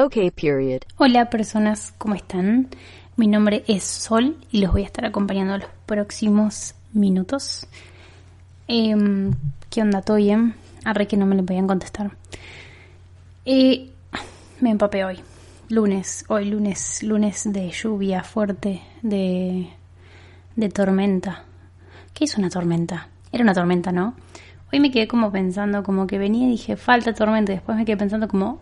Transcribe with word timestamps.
Ok, 0.00 0.14
period. 0.40 0.82
Hola 0.96 1.28
personas, 1.28 1.92
¿cómo 1.98 2.14
están? 2.14 2.68
Mi 3.16 3.26
nombre 3.26 3.64
es 3.66 3.82
Sol 3.82 4.36
y 4.52 4.60
los 4.60 4.70
voy 4.70 4.82
a 4.82 4.86
estar 4.86 5.04
acompañando 5.04 5.58
los 5.58 5.68
próximos 5.86 6.76
minutos. 6.92 7.66
Em, 8.68 9.32
¿Qué 9.68 9.82
onda? 9.82 10.02
¿Todo 10.02 10.18
bien? 10.18 10.54
Arre 10.84 11.08
que 11.08 11.16
no 11.16 11.26
me 11.26 11.34
le 11.34 11.42
podían 11.42 11.66
contestar. 11.66 12.12
Eh, 13.44 13.90
me 14.60 14.70
empapé 14.70 15.04
hoy. 15.04 15.18
Lunes, 15.68 16.24
hoy 16.28 16.44
lunes, 16.44 17.02
lunes 17.02 17.52
de 17.52 17.68
lluvia 17.70 18.22
fuerte, 18.22 18.80
de, 19.02 19.68
de 20.54 20.68
tormenta. 20.68 21.42
¿Qué 22.14 22.26
es 22.26 22.38
una 22.38 22.50
tormenta? 22.50 23.08
Era 23.32 23.42
una 23.42 23.54
tormenta, 23.54 23.90
¿no? 23.90 24.14
Hoy 24.72 24.78
me 24.78 24.92
quedé 24.92 25.08
como 25.08 25.32
pensando, 25.32 25.82
como 25.82 26.06
que 26.06 26.18
venía 26.18 26.46
y 26.46 26.50
dije, 26.50 26.76
falta 26.76 27.14
tormenta. 27.14 27.52
Después 27.52 27.76
me 27.76 27.84
quedé 27.84 27.96
pensando 27.96 28.28
como, 28.28 28.60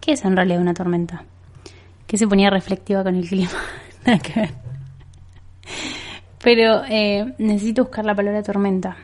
¿qué 0.00 0.12
es 0.12 0.24
en 0.24 0.36
realidad 0.36 0.60
una 0.60 0.74
tormenta? 0.74 1.24
Que 2.06 2.18
se 2.18 2.26
ponía 2.26 2.50
reflectiva 2.50 3.02
con 3.02 3.14
el 3.14 3.28
clima. 3.28 3.50
Nada 4.06 4.18
que 4.18 4.40
ver. 4.40 4.50
Pero 6.42 6.82
eh, 6.88 7.34
necesito 7.38 7.84
buscar 7.84 8.04
la 8.04 8.14
palabra 8.14 8.42
tormenta. 8.42 8.96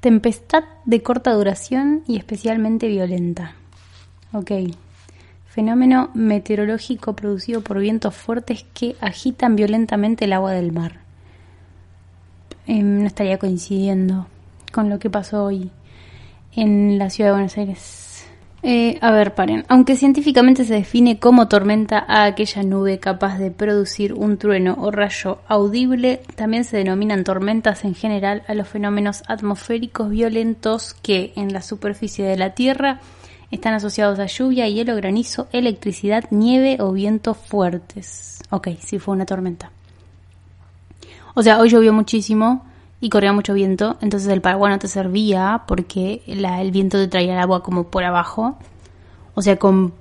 Tempestad 0.00 0.64
de 0.84 1.02
corta 1.02 1.32
duración 1.32 2.04
y 2.06 2.16
especialmente 2.16 2.88
violenta. 2.88 3.54
Ok. 4.32 4.52
Fenómeno 5.46 6.10
meteorológico 6.14 7.16
producido 7.16 7.62
por 7.62 7.78
vientos 7.80 8.14
fuertes 8.14 8.64
que 8.74 8.94
agitan 9.00 9.56
violentamente 9.56 10.26
el 10.26 10.34
agua 10.34 10.52
del 10.52 10.72
mar. 10.72 11.00
Eh, 12.66 12.82
no 12.82 13.06
estaría 13.06 13.38
coincidiendo 13.38 14.26
con 14.72 14.90
lo 14.90 14.98
que 14.98 15.10
pasó 15.10 15.44
hoy 15.44 15.70
en 16.54 16.98
la 16.98 17.10
ciudad 17.10 17.30
de 17.30 17.34
Buenos 17.34 17.56
Aires. 17.56 18.07
Eh, 18.62 18.98
a 19.00 19.12
ver, 19.12 19.34
paren. 19.34 19.64
Aunque 19.68 19.94
científicamente 19.94 20.64
se 20.64 20.74
define 20.74 21.20
como 21.20 21.46
tormenta 21.46 22.04
a 22.08 22.24
aquella 22.24 22.64
nube 22.64 22.98
capaz 22.98 23.38
de 23.38 23.52
producir 23.52 24.14
un 24.14 24.36
trueno 24.36 24.76
o 24.80 24.90
rayo 24.90 25.38
audible, 25.46 26.22
también 26.34 26.64
se 26.64 26.76
denominan 26.76 27.22
tormentas 27.22 27.84
en 27.84 27.94
general 27.94 28.42
a 28.48 28.54
los 28.54 28.66
fenómenos 28.66 29.22
atmosféricos 29.28 30.10
violentos 30.10 30.94
que 30.94 31.32
en 31.36 31.52
la 31.52 31.62
superficie 31.62 32.24
de 32.24 32.36
la 32.36 32.54
Tierra 32.54 33.00
están 33.52 33.74
asociados 33.74 34.18
a 34.18 34.26
lluvia, 34.26 34.68
hielo, 34.68 34.96
granizo, 34.96 35.46
electricidad, 35.52 36.24
nieve 36.30 36.78
o 36.80 36.92
vientos 36.92 37.36
fuertes. 37.36 38.40
Ok, 38.50 38.70
sí 38.80 38.98
fue 38.98 39.14
una 39.14 39.24
tormenta. 39.24 39.70
O 41.34 41.42
sea, 41.44 41.60
hoy 41.60 41.68
llovió 41.68 41.92
muchísimo 41.92 42.66
y 43.00 43.10
corría 43.10 43.32
mucho 43.32 43.54
viento, 43.54 43.96
entonces 44.00 44.28
el 44.28 44.40
paraguas 44.40 44.72
no 44.72 44.78
te 44.78 44.88
servía 44.88 45.62
porque 45.68 46.22
el 46.26 46.70
viento 46.72 46.98
te 46.98 47.06
traía 47.06 47.34
el 47.34 47.38
agua 47.38 47.62
como 47.62 47.84
por 47.84 48.04
abajo. 48.04 48.58
O 49.34 49.42
sea, 49.42 49.56
con 49.56 49.92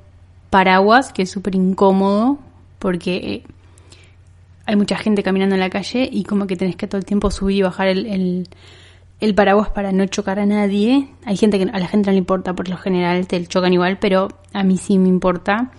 paraguas, 0.49 1.13
que 1.13 1.23
es 1.23 1.29
súper 1.31 1.53
incómodo 1.55 2.39
porque 2.79 3.15
eh, 3.15 3.43
hay 4.65 4.75
mucha 4.75 4.97
gente 4.97 5.21
caminando 5.21 5.55
en 5.55 5.61
la 5.61 5.69
calle 5.69 6.09
y 6.11 6.23
como 6.23 6.47
que 6.47 6.55
tenés 6.55 6.75
que 6.75 6.87
todo 6.87 6.97
el 6.97 7.05
tiempo 7.05 7.29
subir 7.29 7.57
y 7.57 7.61
bajar 7.61 7.87
el, 7.87 8.47
el, 9.19 9.35
paraguas 9.35 9.69
para 9.69 9.91
no 9.91 10.05
chocar 10.07 10.39
a 10.39 10.45
nadie. 10.45 11.09
Hay 11.23 11.37
gente 11.37 11.59
que 11.59 11.69
a 11.71 11.79
la 11.79 11.87
gente 11.87 12.07
no 12.07 12.13
le 12.13 12.19
importa, 12.19 12.55
por 12.55 12.67
lo 12.67 12.77
general 12.77 13.27
te 13.27 13.45
chocan 13.45 13.73
igual, 13.73 13.99
pero 13.99 14.27
a 14.53 14.63
mí 14.63 14.77
sí 14.77 14.97
me 14.97 15.07
importa. 15.07 15.71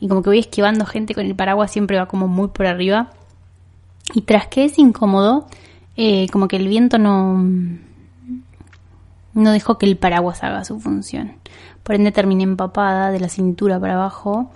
Y 0.00 0.08
como 0.08 0.22
que 0.22 0.30
voy 0.30 0.38
esquivando 0.38 0.86
gente 0.86 1.14
con 1.14 1.26
el 1.26 1.34
paraguas, 1.34 1.70
siempre 1.70 1.98
va 1.98 2.06
como 2.06 2.28
muy 2.28 2.48
por 2.48 2.66
arriba. 2.66 3.10
Y 4.14 4.22
tras 4.22 4.46
que 4.46 4.64
es 4.64 4.78
incómodo, 4.78 5.46
eh, 5.96 6.28
como 6.30 6.48
que 6.48 6.56
el 6.56 6.68
viento 6.68 6.98
no, 6.98 7.42
no 9.34 9.52
dejó 9.52 9.78
que 9.78 9.86
el 9.86 9.96
paraguas 9.96 10.42
haga 10.42 10.64
su 10.64 10.80
función. 10.80 11.32
Por 11.82 11.94
ende 11.94 12.10
terminé 12.10 12.42
empapada 12.42 13.10
de 13.10 13.20
la 13.20 13.28
cintura 13.28 13.78
para 13.78 13.94
abajo. 13.94 14.50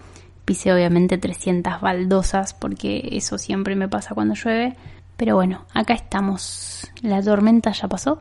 Pisé 0.45 0.73
obviamente 0.73 1.17
300 1.17 1.81
baldosas 1.81 2.55
porque 2.55 3.09
eso 3.13 3.39
siempre 3.39 3.77
me 3.77 3.89
pasa 3.89 4.15
cuando 4.15 4.35
llueve. 4.35 4.77
Pero 5.17 5.37
bueno, 5.37 5.65
acá 5.75 5.95
estamos. 5.95 6.91
La 7.03 7.23
tormenta 7.23 7.73
ya 7.73 7.89
pasó. 7.89 8.21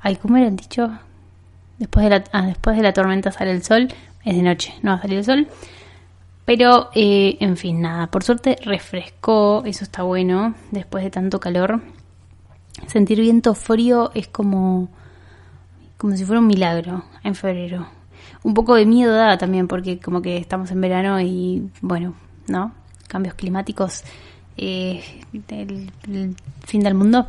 Ay, 0.00 0.16
¿cómo 0.16 0.36
era 0.38 0.48
el 0.48 0.56
dicho? 0.56 0.90
Después 1.78 2.04
de 2.04 2.10
la, 2.10 2.24
ah, 2.32 2.46
después 2.46 2.76
de 2.76 2.82
la 2.82 2.92
tormenta 2.92 3.30
sale 3.30 3.52
el 3.52 3.62
sol. 3.62 3.88
Es 4.24 4.34
de 4.34 4.42
noche, 4.42 4.74
no 4.82 4.90
va 4.92 4.96
a 4.96 5.02
salir 5.02 5.18
el 5.18 5.24
sol. 5.24 5.46
Pero, 6.48 6.88
eh, 6.94 7.36
en 7.40 7.58
fin, 7.58 7.82
nada, 7.82 8.06
por 8.06 8.24
suerte 8.24 8.56
refrescó, 8.64 9.62
eso 9.66 9.84
está 9.84 10.02
bueno, 10.02 10.54
después 10.70 11.04
de 11.04 11.10
tanto 11.10 11.40
calor. 11.40 11.82
Sentir 12.86 13.20
viento 13.20 13.52
frío 13.52 14.10
es 14.14 14.28
como, 14.28 14.88
como 15.98 16.16
si 16.16 16.24
fuera 16.24 16.40
un 16.40 16.46
milagro 16.46 17.04
en 17.22 17.34
febrero. 17.34 17.88
Un 18.44 18.54
poco 18.54 18.76
de 18.76 18.86
miedo 18.86 19.14
da 19.14 19.36
también 19.36 19.68
porque 19.68 19.98
como 19.98 20.22
que 20.22 20.38
estamos 20.38 20.70
en 20.70 20.80
verano 20.80 21.20
y, 21.20 21.70
bueno, 21.82 22.14
¿no? 22.46 22.72
Cambios 23.08 23.34
climáticos, 23.34 24.02
eh, 24.56 25.04
el, 25.50 25.90
fin 26.64 26.80
del 26.80 26.94
mundo. 26.94 27.26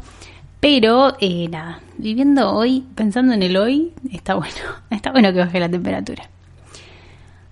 Pero, 0.61 1.17
eh, 1.19 1.49
nada, 1.49 1.81
viviendo 1.97 2.53
hoy, 2.53 2.85
pensando 2.95 3.33
en 3.33 3.43
el 3.43 3.57
hoy, 3.57 3.91
está 4.13 4.35
bueno, 4.35 4.55
está 4.89 5.11
bueno 5.11 5.33
que 5.33 5.39
baje 5.39 5.59
la 5.59 5.67
temperatura. 5.67 6.29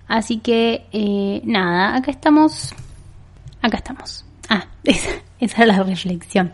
Así 0.08 0.38
que, 0.38 0.86
eh, 0.90 1.42
nada, 1.44 1.94
acá 1.94 2.10
estamos. 2.10 2.74
Acá 3.60 3.76
estamos. 3.76 4.24
Ah, 4.48 4.64
esa, 4.84 5.10
esa 5.38 5.62
era 5.62 5.76
la 5.76 5.82
reflexión. 5.82 6.52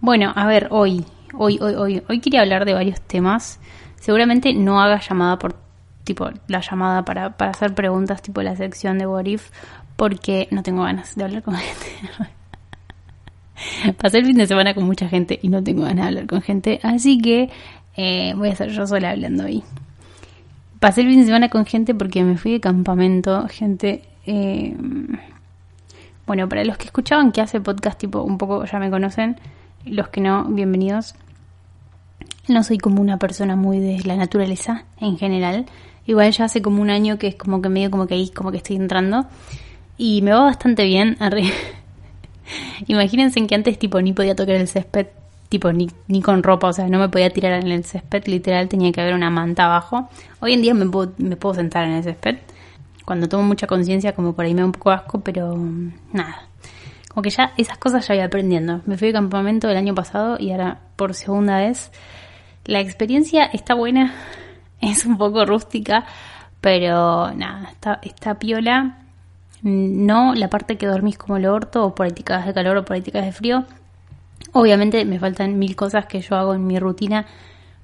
Bueno, 0.00 0.32
a 0.34 0.46
ver, 0.46 0.68
hoy, 0.70 1.04
hoy, 1.34 1.58
hoy, 1.60 1.74
hoy, 1.74 2.02
hoy 2.08 2.20
quería 2.20 2.42
hablar 2.42 2.64
de 2.64 2.74
varios 2.74 3.00
temas. 3.00 3.58
Seguramente 4.00 4.54
no 4.54 4.80
haga 4.80 5.00
llamada 5.00 5.38
por, 5.38 5.56
tipo, 6.04 6.30
la 6.46 6.60
llamada 6.60 7.04
para, 7.04 7.36
para 7.36 7.50
hacer 7.50 7.74
preguntas, 7.74 8.22
tipo 8.22 8.40
la 8.42 8.54
sección 8.54 8.98
de 8.98 9.06
What 9.06 9.26
If, 9.26 9.50
porque 9.96 10.46
no 10.52 10.62
tengo 10.62 10.84
ganas 10.84 11.16
de 11.16 11.24
hablar 11.24 11.42
con 11.42 11.54
gente. 11.56 12.10
Pasé 13.98 14.18
el 14.18 14.26
fin 14.26 14.36
de 14.36 14.46
semana 14.46 14.74
con 14.74 14.84
mucha 14.84 15.08
gente 15.08 15.38
y 15.42 15.48
no 15.48 15.62
tengo 15.62 15.82
ganas 15.82 16.04
de 16.04 16.08
hablar 16.08 16.26
con 16.26 16.42
gente, 16.42 16.80
así 16.82 17.18
que 17.18 17.50
eh, 17.96 18.32
voy 18.36 18.48
a 18.48 18.56
ser 18.56 18.70
yo 18.70 18.86
sola 18.86 19.10
hablando 19.10 19.44
hoy 19.44 19.62
pasé 20.82 21.02
el 21.02 21.06
fin 21.06 21.20
de 21.20 21.26
semana 21.26 21.48
con 21.48 21.64
gente 21.64 21.94
porque 21.94 22.24
me 22.24 22.36
fui 22.36 22.52
de 22.52 22.60
campamento, 22.60 23.46
gente... 23.48 24.02
Eh, 24.26 24.76
bueno, 26.26 26.48
para 26.48 26.64
los 26.64 26.76
que 26.76 26.86
escuchaban 26.86 27.30
que 27.30 27.40
hace 27.40 27.60
podcast 27.60 28.00
tipo 28.00 28.22
un 28.22 28.36
poco 28.36 28.64
ya 28.64 28.80
me 28.80 28.90
conocen, 28.90 29.36
los 29.84 30.08
que 30.08 30.20
no, 30.20 30.44
bienvenidos. 30.44 31.14
No 32.48 32.64
soy 32.64 32.78
como 32.78 33.00
una 33.00 33.16
persona 33.18 33.54
muy 33.54 33.78
de 33.78 34.00
la 34.04 34.16
naturaleza 34.16 34.84
en 34.98 35.18
general. 35.18 35.66
Igual 36.04 36.32
ya 36.32 36.46
hace 36.46 36.62
como 36.62 36.82
un 36.82 36.90
año 36.90 37.16
que 37.16 37.28
es 37.28 37.36
como 37.36 37.62
que 37.62 37.68
medio 37.68 37.90
como 37.90 38.08
que 38.08 38.14
ahí 38.14 38.30
como 38.30 38.50
que 38.50 38.56
estoy 38.56 38.74
entrando. 38.74 39.26
Y 39.98 40.20
me 40.22 40.32
va 40.32 40.42
bastante 40.42 40.84
bien. 40.84 41.16
Imagínense 42.88 43.46
que 43.46 43.54
antes 43.54 43.78
tipo 43.78 44.00
ni 44.02 44.12
podía 44.12 44.34
tocar 44.34 44.56
el 44.56 44.66
césped 44.66 45.06
tipo 45.52 45.70
ni, 45.70 45.90
ni 46.08 46.22
con 46.22 46.42
ropa, 46.42 46.68
o 46.68 46.72
sea, 46.72 46.88
no 46.88 46.98
me 46.98 47.10
podía 47.10 47.28
tirar 47.28 47.62
en 47.62 47.70
el 47.70 47.84
césped, 47.84 48.24
literal 48.26 48.70
tenía 48.70 48.90
que 48.90 49.02
haber 49.02 49.12
una 49.12 49.28
manta 49.28 49.66
abajo. 49.66 50.08
Hoy 50.40 50.54
en 50.54 50.62
día 50.62 50.72
me 50.72 50.86
puedo, 50.86 51.12
me 51.18 51.36
puedo 51.36 51.56
sentar 51.56 51.84
en 51.84 51.92
el 51.92 52.02
césped. 52.02 52.38
Cuando 53.04 53.28
tomo 53.28 53.42
mucha 53.42 53.66
conciencia, 53.66 54.14
como 54.14 54.32
por 54.32 54.46
ahí 54.46 54.54
me 54.54 54.62
da 54.62 54.66
un 54.66 54.72
poco 54.72 54.90
asco, 54.92 55.20
pero 55.20 55.54
nada. 56.10 56.48
Como 57.08 57.22
que 57.22 57.28
ya 57.28 57.52
esas 57.58 57.76
cosas 57.76 58.08
ya 58.08 58.14
voy 58.14 58.24
aprendiendo. 58.24 58.80
Me 58.86 58.96
fui 58.96 59.08
de 59.08 59.12
campamento 59.12 59.68
el 59.68 59.76
año 59.76 59.94
pasado 59.94 60.38
y 60.40 60.52
ahora 60.52 60.78
por 60.96 61.12
segunda 61.12 61.58
vez. 61.58 61.92
La 62.64 62.80
experiencia 62.80 63.44
está 63.44 63.74
buena, 63.74 64.14
es 64.80 65.04
un 65.04 65.18
poco 65.18 65.44
rústica, 65.44 66.06
pero 66.62 67.30
nada, 67.34 67.68
está, 67.72 67.98
está 68.02 68.38
piola. 68.38 69.00
No 69.60 70.34
la 70.34 70.48
parte 70.48 70.78
que 70.78 70.86
dormís 70.86 71.18
como 71.18 71.36
el 71.36 71.44
orto, 71.44 71.84
o 71.84 71.94
por 71.94 72.06
ahí 72.06 72.12
de 72.12 72.24
calor 72.24 72.78
o 72.78 72.84
por 72.86 72.94
ahí 72.96 73.02
de 73.02 73.32
frío, 73.32 73.66
Obviamente 74.52 75.04
me 75.04 75.18
faltan 75.18 75.58
mil 75.58 75.74
cosas 75.74 76.06
que 76.06 76.20
yo 76.20 76.36
hago 76.36 76.54
en 76.54 76.66
mi 76.66 76.78
rutina, 76.78 77.26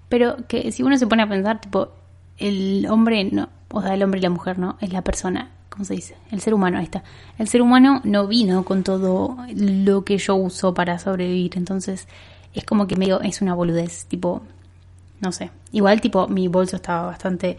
pero 0.08 0.36
que 0.46 0.70
si 0.70 0.82
uno 0.82 0.96
se 0.98 1.06
pone 1.06 1.22
a 1.22 1.28
pensar, 1.28 1.60
tipo, 1.60 1.88
el 2.36 2.86
hombre 2.90 3.24
no, 3.24 3.48
o 3.70 3.82
sea, 3.82 3.94
el 3.94 4.02
hombre 4.02 4.20
y 4.20 4.22
la 4.22 4.30
mujer 4.30 4.58
no, 4.58 4.76
es 4.80 4.92
la 4.92 5.02
persona, 5.02 5.50
¿cómo 5.70 5.84
se 5.84 5.94
dice? 5.94 6.16
El 6.30 6.40
ser 6.40 6.54
humano, 6.54 6.78
ahí 6.78 6.84
está. 6.84 7.02
El 7.38 7.48
ser 7.48 7.62
humano 7.62 8.00
no 8.04 8.26
vino 8.26 8.64
con 8.64 8.82
todo 8.82 9.36
lo 9.54 10.04
que 10.04 10.18
yo 10.18 10.34
uso 10.36 10.74
para 10.74 10.98
sobrevivir, 10.98 11.52
entonces 11.56 12.06
es 12.54 12.64
como 12.64 12.86
que 12.86 12.96
medio 12.96 13.20
es 13.20 13.40
una 13.40 13.54
boludez, 13.54 14.04
tipo, 14.06 14.42
no 15.20 15.32
sé. 15.32 15.50
Igual, 15.72 16.00
tipo, 16.00 16.28
mi 16.28 16.48
bolso 16.48 16.76
estaba 16.76 17.06
bastante 17.06 17.56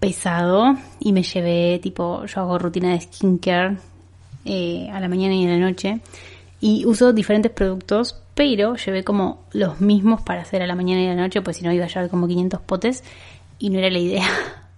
pesado 0.00 0.76
y 1.00 1.12
me 1.12 1.22
llevé, 1.22 1.78
tipo, 1.82 2.24
yo 2.26 2.40
hago 2.40 2.58
rutina 2.58 2.92
de 2.92 3.00
skincare 3.00 3.76
eh, 4.44 4.88
a 4.90 5.00
la 5.00 5.08
mañana 5.08 5.34
y 5.34 5.46
a 5.46 5.50
la 5.50 5.58
noche 5.58 6.00
y 6.62 6.86
uso 6.86 7.12
diferentes 7.12 7.50
productos, 7.50 8.22
pero 8.34 8.76
llevé 8.76 9.02
como 9.02 9.40
los 9.52 9.80
mismos 9.80 10.22
para 10.22 10.42
hacer 10.42 10.62
a 10.62 10.66
la 10.68 10.76
mañana 10.76 11.02
y 11.02 11.06
a 11.08 11.14
la 11.14 11.22
noche, 11.22 11.42
pues 11.42 11.56
si 11.56 11.64
no 11.64 11.72
iba 11.72 11.84
a 11.84 11.88
llevar 11.88 12.08
como 12.08 12.28
500 12.28 12.60
potes 12.60 13.02
y 13.58 13.68
no 13.70 13.80
era 13.80 13.90
la 13.90 13.98
idea. 13.98 14.24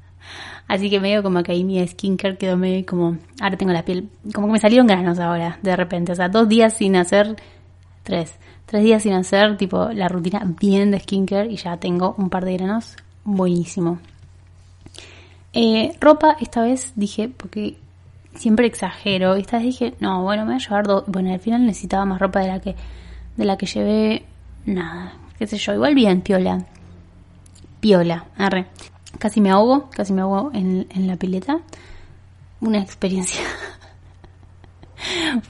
Así 0.67 0.89
que 0.89 0.99
medio 0.99 1.23
como 1.23 1.43
que 1.43 1.53
ahí 1.53 1.63
mi 1.63 1.87
skincare 1.87 2.39
quedó 2.39 2.57
medio 2.57 2.87
como, 2.87 3.19
ahora 3.39 3.59
tengo 3.59 3.73
la 3.75 3.85
piel, 3.85 4.09
como 4.33 4.47
que 4.47 4.55
me 4.55 4.61
salieron 4.61 4.87
granos 4.87 5.19
ahora, 5.19 5.59
de 5.61 5.77
repente, 5.77 6.13
o 6.13 6.15
sea, 6.15 6.31
dos 6.31 6.49
días 6.49 6.73
sin 6.73 6.97
hacer, 6.97 7.37
tres, 8.03 8.33
tres 8.65 8.83
días 8.83 9.03
sin 9.03 9.13
hacer 9.13 9.59
tipo 9.59 9.91
la 9.93 10.09
rutina 10.09 10.43
bien 10.59 10.91
de 10.91 11.01
skincare 11.01 11.53
y 11.53 11.57
ya 11.57 11.77
tengo 11.77 12.15
un 12.17 12.31
par 12.31 12.47
de 12.47 12.57
granos, 12.57 12.97
buenísimo. 13.25 13.99
Eh, 15.53 15.95
ropa, 16.01 16.39
esta 16.41 16.63
vez 16.63 16.95
dije, 16.97 17.29
porque 17.29 17.77
siempre 18.37 18.67
exagero, 18.67 19.35
esta 19.35 19.59
vez 19.59 19.67
dije, 19.67 19.95
no, 20.01 20.23
bueno, 20.23 20.45
me 20.45 20.55
voy 20.55 20.63
a 20.63 20.65
llevar 20.65 20.87
dos. 20.87 21.05
Bueno, 21.07 21.33
al 21.33 21.41
final 21.41 21.67
necesitaba 21.67 22.05
más 22.05 22.21
ropa 22.21 22.41
de 22.41 22.49
la 22.49 22.61
que, 22.61 22.75
de 23.37 23.45
la 23.45 23.57
que 23.57 23.67
llevé, 23.67 24.25
nada, 24.67 25.13
qué 25.39 25.47
sé 25.47 25.59
yo, 25.59 25.75
igual 25.75 25.95
bien, 25.95 26.21
piola. 26.21 26.65
Piola, 27.81 28.27
arre. 28.37 28.67
Casi 29.19 29.41
me 29.41 29.51
ahogo, 29.51 29.91
casi 29.91 30.13
me 30.13 30.23
ahogo 30.23 30.51
en, 30.55 30.87
en 30.91 31.07
la 31.07 31.17
pileta. 31.17 31.61
Una 32.61 32.81
experiencia. 32.81 33.43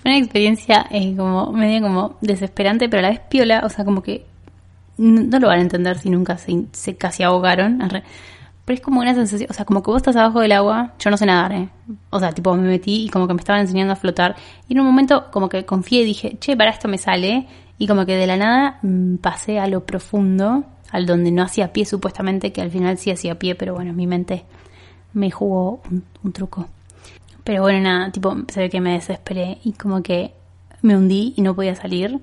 una 0.05 0.19
experiencia 0.19 0.87
eh, 0.91 1.15
como 1.17 1.53
medio 1.53 1.83
como 1.83 2.17
desesperante, 2.21 2.89
pero 2.89 3.01
a 3.01 3.03
la 3.03 3.11
vez 3.11 3.21
piola, 3.21 3.63
o 3.65 3.69
sea, 3.69 3.85
como 3.85 4.03
que 4.03 4.27
no, 4.99 5.39
lo 5.39 5.49
van 5.49 5.59
a 5.59 5.63
entender 5.63 5.99
si 5.99 6.11
nunca 6.11 6.39
se, 6.39 6.67
se 6.73 6.97
casi 6.97 7.23
ahogaron. 7.23 7.83
Arre. 7.83 8.03
Pero 8.65 8.75
es 8.77 8.81
como 8.81 9.01
una 9.01 9.15
sensación, 9.15 9.51
o 9.51 9.53
sea, 9.53 9.65
como 9.67 9.83
que 9.83 9.91
vos 9.91 9.99
estás 9.99 10.17
abajo 10.17 10.41
del 10.41 10.53
agua, 10.53 10.95
yo 10.99 11.11
no 11.11 11.17
sé 11.19 11.27
nadar, 11.27 11.53
¿eh? 11.53 11.69
O 12.11 12.19
sea, 12.19 12.33
tipo, 12.33 12.55
me 12.57 12.67
metí 12.67 13.05
y 13.05 13.09
como 13.11 13.29
que 13.29 13.35
me 13.35 13.41
estaban 13.41 13.61
enseñando 13.61 13.93
a 13.93 13.97
flotar. 13.97 14.37
Y 14.69 14.73
en 14.73 14.81
un 14.81 14.87
momento 14.87 15.31
como 15.31 15.49
que 15.51 15.67
confié 15.67 16.03
y 16.03 16.05
dije, 16.07 16.39
che, 16.41 16.57
para 16.57 16.71
esto 16.71 16.89
me 16.89 16.97
sale. 16.97 17.47
Y 17.77 17.87
como 17.87 18.07
que 18.07 18.17
de 18.17 18.27
la 18.27 18.37
nada 18.37 18.79
mm, 18.83 19.17
pasé 19.17 19.59
a 19.59 19.67
lo 19.67 19.85
profundo, 19.85 20.65
al 20.91 21.07
donde 21.07 21.31
no 21.31 21.43
hacía 21.43 21.73
pie 21.73 21.85
supuestamente, 21.85 22.53
que 22.53 22.63
al 22.63 22.71
final 22.71 22.97
sí 22.97 23.11
hacía 23.11 23.39
pie, 23.39 23.55
pero 23.55 23.75
bueno, 23.75 23.93
mi 23.93 24.07
mente 24.07 24.45
me 25.13 25.31
jugó 25.31 25.83
un, 26.23 26.33
truco. 26.33 26.67
Pero 27.45 27.63
bueno, 27.63 27.81
nada, 27.81 28.11
tipo, 28.13 28.35
se 28.49 28.61
ve 28.61 28.71
que 28.71 28.81
me 28.81 28.95
desesperé 28.95 29.59
y 29.65 29.73
como 29.73 30.03
que 30.03 30.33
me 30.83 30.97
hundí 30.97 31.35
y 31.37 31.43
no 31.43 31.55
podía 31.55 31.75
salir. 31.75 32.21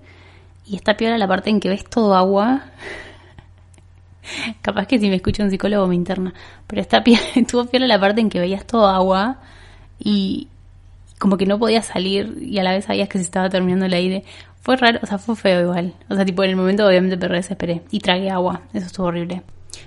Y 0.66 0.76
está 0.76 0.98
peor 0.98 1.18
la 1.20 1.28
parte 1.28 1.50
en 1.50 1.60
que 1.60 1.70
ves 1.70 1.84
todo 1.84 2.16
agua. 2.16 2.64
Capaz 4.62 4.88
que 4.88 5.00
si 5.00 5.10
me 5.10 5.16
escucha 5.16 5.44
un 5.44 5.50
psicólogo 5.50 5.88
me 5.88 5.96
interna. 5.96 6.34
Pero 6.68 6.82
está 6.82 7.04
estuvo 7.36 7.66
peor 7.66 7.84
la 7.84 8.00
parte 8.00 8.22
en 8.22 8.30
que 8.30 8.40
veías 8.40 8.66
todo 8.66 8.88
agua 8.88 9.40
y 10.00 10.48
como 11.20 11.38
que 11.38 11.46
no 11.46 11.60
podías 11.60 11.86
salir 11.86 12.38
y 12.42 12.58
a 12.58 12.64
la 12.64 12.72
vez 12.72 12.86
sabías 12.86 13.08
que 13.08 13.20
se 13.20 13.24
estaba 13.24 13.50
terminando 13.50 13.86
el 13.86 13.94
aire. 13.94 14.24
Fue 14.62 14.76
raro, 14.76 15.00
o 15.02 15.06
sea, 15.06 15.18
fue 15.18 15.36
feo 15.36 15.62
igual. 15.62 15.94
O 16.10 16.16
sea, 16.16 16.26
tipo, 16.26 16.44
en 16.44 16.52
el 16.52 16.56
momento 16.56 16.86
obviamente 16.86 17.18
me 17.18 17.36
desesperé 17.36 17.82
y 17.92 18.00
tragué 18.00 18.30
agua. 18.30 18.62
Eso 18.74 18.88
estuvo 18.88 19.08
horrible. 19.08 19.44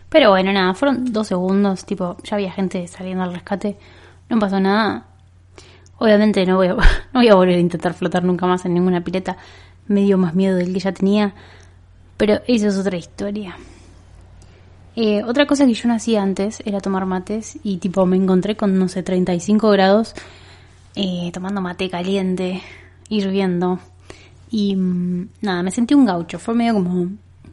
Pero 0.09 0.31
bueno, 0.31 0.53
nada, 0.53 0.75
fueron 0.75 1.13
dos 1.13 1.29
segundos. 1.29 1.85
Tipo, 1.85 2.17
ya 2.23 2.37
había 2.37 2.53
gente 2.53 2.87
saliendo 2.89 3.25
al 3.25 3.35
rescate. 3.35 3.77
No 4.29 4.39
pasó 4.39 4.61
nada. 4.61 5.07
Obviamente 5.99 6.45
no 6.47 6.57
voy 6.57 6.69
a, 6.69 6.75
no 6.75 6.81
voy 7.15 7.29
a 7.29 7.35
volver 7.35 7.57
a 7.57 7.61
intentar 7.61 7.95
flotar 7.95 8.25
nunca 8.25 8.47
más 8.47 8.65
en 8.65 8.75
ninguna 8.75 9.03
pileta. 9.03 9.37
Me 9.87 10.03
dio 10.03 10.19
más 10.19 10.35
miedo 10.35 10.57
del 10.57 10.73
que 10.73 10.81
ya 10.81 10.93
tenía. 10.93 11.35
Pero 12.17 12.43
eso 12.47 12.69
es 12.69 12.79
otra 12.79 12.97
historia. 12.97 13.57
Eh, 14.96 15.25
otra 15.25 15.46
cosa 15.46 15.67
que 15.67 15.75
yo 15.75 15.88
no 15.88 15.94
hacía 15.94 16.23
antes 16.23 16.62
era 16.64 16.81
tomar 16.81 17.05
mates 17.05 17.58
y 17.64 17.79
tipo 17.79 18.06
me 18.06 18.17
encontré 18.17 18.56
con, 18.56 18.79
no 18.79 18.88
sé, 18.88 19.02
35 19.02 19.70
grados 19.70 20.14
eh, 20.94 21.31
tomando 21.32 21.61
mate 21.61 21.91
caliente, 21.91 22.62
hirviendo. 23.08 23.81
Y 24.50 24.76
mm, 24.76 25.29
nada, 25.43 25.62
me 25.62 25.70
sentí 25.70 25.94
un 25.94 26.05
gaucho. 26.05 26.38
Fue 26.38 26.55
medio 26.55 26.75
como, 26.75 27.08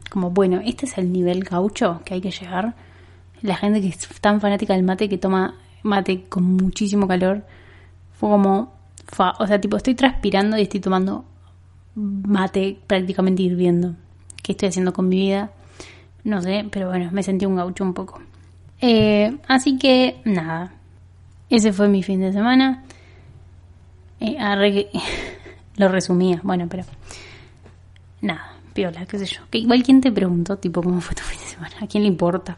como, 0.10 0.30
bueno, 0.32 0.62
este 0.64 0.86
es 0.86 0.98
el 0.98 1.12
nivel 1.12 1.44
gaucho 1.44 2.02
que 2.06 2.14
hay 2.16 2.22
que 2.22 2.32
llegar. 2.32 2.76
La 3.42 3.56
gente 3.56 3.82
que 3.82 3.88
es 3.88 4.08
tan 4.22 4.40
fanática 4.40 4.74
del 4.76 4.84
mate 4.84 5.10
que 5.10 5.18
toma 5.18 5.56
mate 5.84 6.26
con 6.30 6.44
muchísimo 6.44 7.08
calor. 7.08 7.44
Fue 8.14 8.30
como, 8.30 8.74
o 9.40 9.48
sea, 9.48 9.60
tipo, 9.60 9.78
estoy 9.78 9.96
transpirando 9.96 10.58
y 10.58 10.62
estoy 10.62 10.80
tomando 10.80 11.26
mate 11.96 12.80
prácticamente 12.86 13.42
hirviendo. 13.42 13.96
¿Qué 14.44 14.52
estoy 14.52 14.70
haciendo 14.70 14.94
con 14.94 15.10
mi 15.10 15.18
vida? 15.18 15.52
No 16.24 16.42
sé, 16.42 16.66
pero 16.72 16.88
bueno, 16.90 17.10
me 17.12 17.24
sentí 17.24 17.46
un 17.46 17.56
gaucho 17.56 17.84
un 17.84 17.94
poco. 17.94 18.22
Eh, 18.80 19.38
así 19.48 19.78
que 19.78 20.22
nada, 20.26 20.74
ese 21.50 21.74
fue 21.74 21.88
mi 21.88 22.04
fin 22.04 22.22
de 22.22 22.34
semana. 22.34 22.84
Eh, 24.20 24.38
lo 25.78 25.88
resumía, 25.90 26.40
bueno, 26.44 26.68
pero 26.70 26.84
nada, 28.22 28.54
piola, 28.74 29.06
qué 29.06 29.20
sé 29.20 29.26
yo. 29.26 29.42
Que 29.50 29.60
igual 29.60 29.84
quien 29.84 30.02
te 30.02 30.12
preguntó, 30.12 30.58
tipo, 30.58 30.82
cómo 30.82 31.02
fue 31.02 31.16
tu 31.16 31.24
fin 31.24 31.40
de 31.40 31.46
semana, 31.46 31.76
¿a 31.82 31.88
quién 31.88 32.04
le 32.04 32.10
importa? 32.10 32.58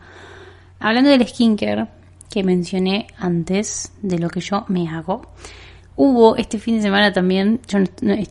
Hablando 0.80 1.10
del 1.10 1.26
skincare 1.28 1.88
que 2.30 2.44
mencioné 2.44 3.08
antes 3.18 3.94
de 4.02 4.20
lo 4.20 4.30
que 4.30 4.42
yo 4.42 4.66
me 4.68 4.90
hago, 4.90 5.22
hubo 5.96 6.36
este 6.36 6.60
fin 6.60 6.78
de 6.78 6.82
semana 6.82 7.14
también, 7.14 7.62
yo 7.68 7.80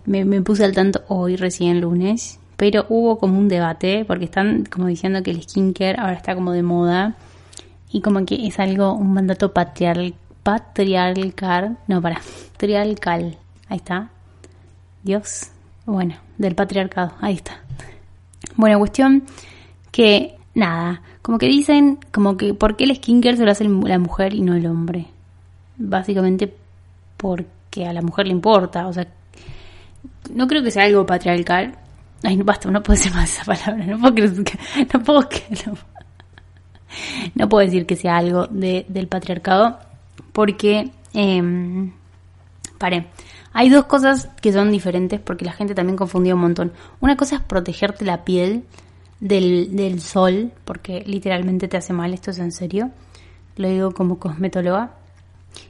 me, 0.06 0.24
me 0.24 0.42
puse 0.42 0.64
al 0.64 0.74
tanto 0.74 1.02
hoy, 1.08 1.36
recién 1.36 1.80
lunes, 1.80 2.40
pero 2.62 2.86
hubo 2.90 3.18
como 3.18 3.40
un 3.40 3.48
debate 3.48 4.04
porque 4.04 4.26
están 4.26 4.64
como 4.66 4.86
diciendo 4.86 5.20
que 5.24 5.32
el 5.32 5.42
skincare 5.42 5.98
ahora 5.98 6.12
está 6.12 6.36
como 6.36 6.52
de 6.52 6.62
moda 6.62 7.16
y 7.90 8.00
como 8.02 8.24
que 8.24 8.46
es 8.46 8.60
algo, 8.60 8.92
un 8.92 9.12
mandato 9.12 9.52
patriarcal, 9.52 10.14
patriarcal, 10.44 11.76
no, 11.88 12.00
para, 12.00 12.20
patriarcal, 12.52 13.36
ahí 13.68 13.78
está, 13.78 14.10
Dios, 15.02 15.50
bueno, 15.86 16.14
del 16.38 16.54
patriarcado, 16.54 17.14
ahí 17.20 17.34
está. 17.34 17.60
Bueno, 18.54 18.78
cuestión 18.78 19.24
que, 19.90 20.36
nada, 20.54 21.02
como 21.20 21.38
que 21.38 21.46
dicen, 21.46 21.98
como 22.12 22.36
que, 22.36 22.54
¿por 22.54 22.76
qué 22.76 22.84
el 22.84 22.94
skincare 22.94 23.38
se 23.38 23.44
lo 23.44 23.50
hace 23.50 23.64
la 23.64 23.98
mujer 23.98 24.34
y 24.34 24.40
no 24.40 24.54
el 24.54 24.66
hombre? 24.66 25.06
Básicamente 25.78 26.54
porque 27.16 27.86
a 27.86 27.92
la 27.92 28.02
mujer 28.02 28.26
le 28.28 28.32
importa, 28.32 28.86
o 28.86 28.92
sea, 28.92 29.08
no 30.32 30.46
creo 30.46 30.62
que 30.62 30.70
sea 30.70 30.84
algo 30.84 31.04
patriarcal, 31.04 31.81
Ay, 32.22 32.36
no 32.36 32.44
basta, 32.44 32.70
no 32.70 32.82
puedo 32.82 32.98
decir 32.98 33.12
más 33.14 33.30
esa 33.30 33.44
palabra. 33.44 33.84
No 33.84 33.98
puedo, 33.98 34.14
que, 34.14 34.58
no 34.92 35.02
puedo, 35.02 35.28
no, 37.34 37.48
puedo 37.48 37.64
decir 37.64 37.86
que 37.86 37.96
sea 37.96 38.16
algo 38.16 38.46
de, 38.46 38.86
del 38.88 39.08
patriarcado 39.08 39.78
porque, 40.32 40.90
eh, 41.14 41.92
hay 43.52 43.68
dos 43.68 43.84
cosas 43.84 44.28
que 44.40 44.52
son 44.52 44.70
diferentes 44.70 45.20
porque 45.20 45.44
la 45.44 45.52
gente 45.52 45.74
también 45.74 45.96
confundió 45.96 46.34
un 46.34 46.40
montón. 46.40 46.72
Una 47.00 47.16
cosa 47.16 47.36
es 47.36 47.42
protegerte 47.42 48.04
la 48.04 48.24
piel 48.24 48.64
del, 49.20 49.76
del 49.76 50.00
sol, 50.00 50.52
porque 50.64 51.04
literalmente 51.06 51.68
te 51.68 51.76
hace 51.76 51.92
mal, 51.92 52.12
esto 52.12 52.30
es 52.30 52.38
en 52.38 52.50
serio. 52.50 52.90
Lo 53.56 53.68
digo 53.68 53.92
como 53.92 54.18
cosmetóloga. 54.18 54.94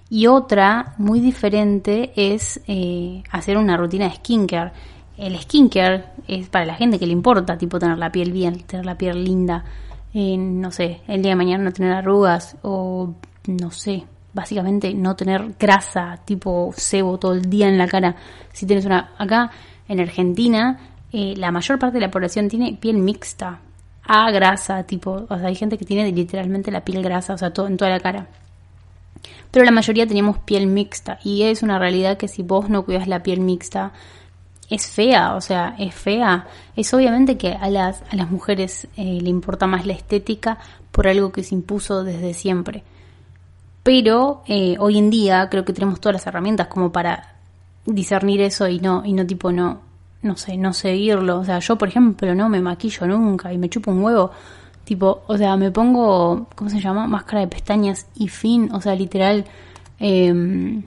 Y 0.09 0.27
otra, 0.27 0.95
muy 0.99 1.21
diferente, 1.21 2.13
es 2.17 2.61
eh, 2.67 3.23
hacer 3.31 3.57
una 3.59 3.77
rutina 3.77 4.09
de 4.09 4.15
skincare 4.17 4.73
el 5.17 5.39
skincare 5.39 6.05
es 6.27 6.49
para 6.49 6.65
la 6.65 6.75
gente 6.75 6.99
que 6.99 7.07
le 7.07 7.13
importa, 7.13 7.59
tipo 7.59 7.79
tener 7.79 7.99
la 7.99 8.11
piel 8.11 8.33
bien, 8.33 8.63
tener 8.63 8.87
la 8.87 8.97
piel 8.97 9.25
linda, 9.25 9.65
eh, 10.15 10.37
no 10.37 10.71
sé, 10.71 11.01
el 11.09 11.23
día 11.23 11.31
de 11.31 11.37
mañana 11.37 11.65
no 11.65 11.73
tener 11.73 11.93
arrugas 11.93 12.57
o 12.63 13.15
no 13.47 13.71
sé, 13.71 14.05
básicamente 14.33 14.95
no 14.95 15.17
tener 15.17 15.55
grasa, 15.59 16.21
tipo 16.25 16.73
sebo 16.77 17.19
todo 17.19 17.35
el 17.35 17.49
día 17.49 17.69
en 17.69 17.79
la 17.79 17.89
cara. 17.89 18.17
Si 18.53 18.67
tienes 18.67 18.85
una, 18.85 19.13
acá 19.19 19.51
en 19.89 20.01
Argentina, 20.01 20.79
eh, 21.13 21.35
la 21.37 21.51
mayor 21.51 21.79
parte 21.79 21.99
de 21.99 22.07
la 22.07 22.11
población 22.11 22.49
tiene 22.49 22.77
piel 22.81 22.99
mixta, 22.99 23.61
a 24.05 24.31
grasa, 24.31 24.83
tipo, 24.85 25.27
o 25.29 25.39
sea, 25.39 25.47
hay 25.47 25.55
gente 25.55 25.79
que 25.79 25.85
tiene 25.85 26.11
literalmente 26.11 26.71
la 26.71 26.85
piel 26.85 27.03
grasa, 27.03 27.35
o 27.35 27.39
sea, 27.39 27.53
todo, 27.53 27.67
en 27.67 27.77
toda 27.77 27.91
la 27.91 28.01
cara. 28.01 28.27
Pero 29.51 29.65
la 29.65 29.71
mayoría 29.71 30.07
tenemos 30.07 30.39
piel 30.39 30.67
mixta 30.67 31.19
y 31.23 31.43
es 31.43 31.63
una 31.63 31.79
realidad 31.79 32.17
que 32.17 32.27
si 32.27 32.43
vos 32.43 32.69
no 32.69 32.85
cuidas 32.85 33.07
la 33.07 33.23
piel 33.23 33.41
mixta, 33.41 33.93
es 34.73 34.87
fea, 34.87 35.35
o 35.35 35.41
sea, 35.43 35.75
es 35.79 35.95
fea. 35.95 36.47
Es 36.75 36.95
obviamente 36.95 37.37
que 37.37 37.53
a 37.53 37.69
las, 37.69 38.03
a 38.11 38.17
las 38.17 38.31
mujeres 38.31 38.89
eh, 38.97 39.19
le 39.21 39.29
importa 39.29 39.67
más 39.67 39.85
la 39.85 39.93
estética 39.93 40.59
por 40.91 41.07
algo 41.07 41.31
que 41.31 41.43
se 41.43 41.55
impuso 41.55 42.03
desde 42.05 42.33
siempre. 42.33 42.83
Pero 43.83 44.43
eh, 44.47 44.77
hoy 44.79 44.97
en 44.97 45.11
día 45.11 45.47
creo 45.51 45.67
que 45.67 45.75
tenemos 45.75 46.01
todas 46.01 46.15
las 46.15 46.27
herramientas 46.27 46.69
como 46.69 46.91
para 46.91 47.35
discernir 47.85 48.41
eso 48.41 48.67
y 48.67 48.79
no, 48.79 49.05
y 49.05 49.13
no 49.13 49.27
tipo 49.27 49.53
no, 49.53 49.83
no 50.23 50.37
sé, 50.39 50.57
no 50.57 50.73
seguirlo. 50.73 51.41
O 51.41 51.45
sea, 51.45 51.59
yo 51.59 51.77
por 51.77 51.89
ejemplo 51.89 52.35
no 52.35 52.49
me 52.49 52.63
maquillo 52.63 53.07
nunca 53.07 53.53
y 53.53 53.59
me 53.59 53.69
chupo 53.69 53.91
un 53.91 54.03
huevo. 54.03 54.31
Tipo, 54.85 55.23
o 55.27 55.37
sea, 55.37 55.55
me 55.59 55.71
pongo, 55.71 56.47
¿cómo 56.57 56.71
se 56.71 56.81
llama? 56.81 57.07
Máscara 57.07 57.41
de 57.41 57.49
pestañas 57.49 58.07
y 58.15 58.29
fin. 58.29 58.71
O 58.73 58.81
sea, 58.81 58.95
literal. 58.95 59.45
Eh, 60.01 60.83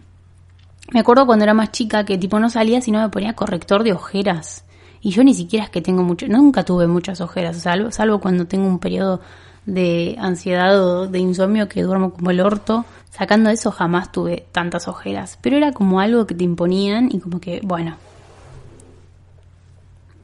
me 0.92 1.00
acuerdo 1.00 1.26
cuando 1.26 1.44
era 1.44 1.54
más 1.54 1.72
chica 1.72 2.06
que 2.06 2.18
tipo 2.18 2.40
no 2.40 2.50
salía 2.50 2.82
si 2.82 2.92
no 2.92 3.02
me 3.02 3.10
ponía 3.10 3.34
corrector 3.34 3.84
de 3.84 3.94
ojeras. 3.94 4.66
Y 5.02 5.12
yo 5.12 5.24
ni 5.24 5.34
siquiera 5.34 5.66
es 5.66 5.72
que 5.72 5.82
tengo 5.82 6.04
mucho, 6.04 6.28
nunca 6.28 6.64
tuve 6.64 6.88
muchas 6.88 7.22
ojeras, 7.22 7.58
salvo, 7.58 7.92
salvo 7.92 8.20
cuando 8.20 8.46
tengo 8.46 8.68
un 8.68 8.80
periodo 8.80 9.22
de 9.66 10.16
ansiedad 10.20 10.80
o 10.84 11.08
de 11.08 11.20
insomnio 11.20 11.68
que 11.68 11.84
duermo 11.84 12.14
como 12.14 12.32
el 12.32 12.40
orto. 12.42 12.86
Sacando 13.10 13.50
eso 13.50 13.72
jamás 13.72 14.12
tuve 14.12 14.46
tantas 14.52 14.88
ojeras. 14.88 15.40
Pero 15.42 15.58
era 15.58 15.72
como 15.72 16.00
algo 16.00 16.28
que 16.28 16.36
te 16.36 16.44
imponían 16.44 17.10
y 17.12 17.20
como 17.20 17.40
que, 17.40 17.62
bueno, 17.64 17.96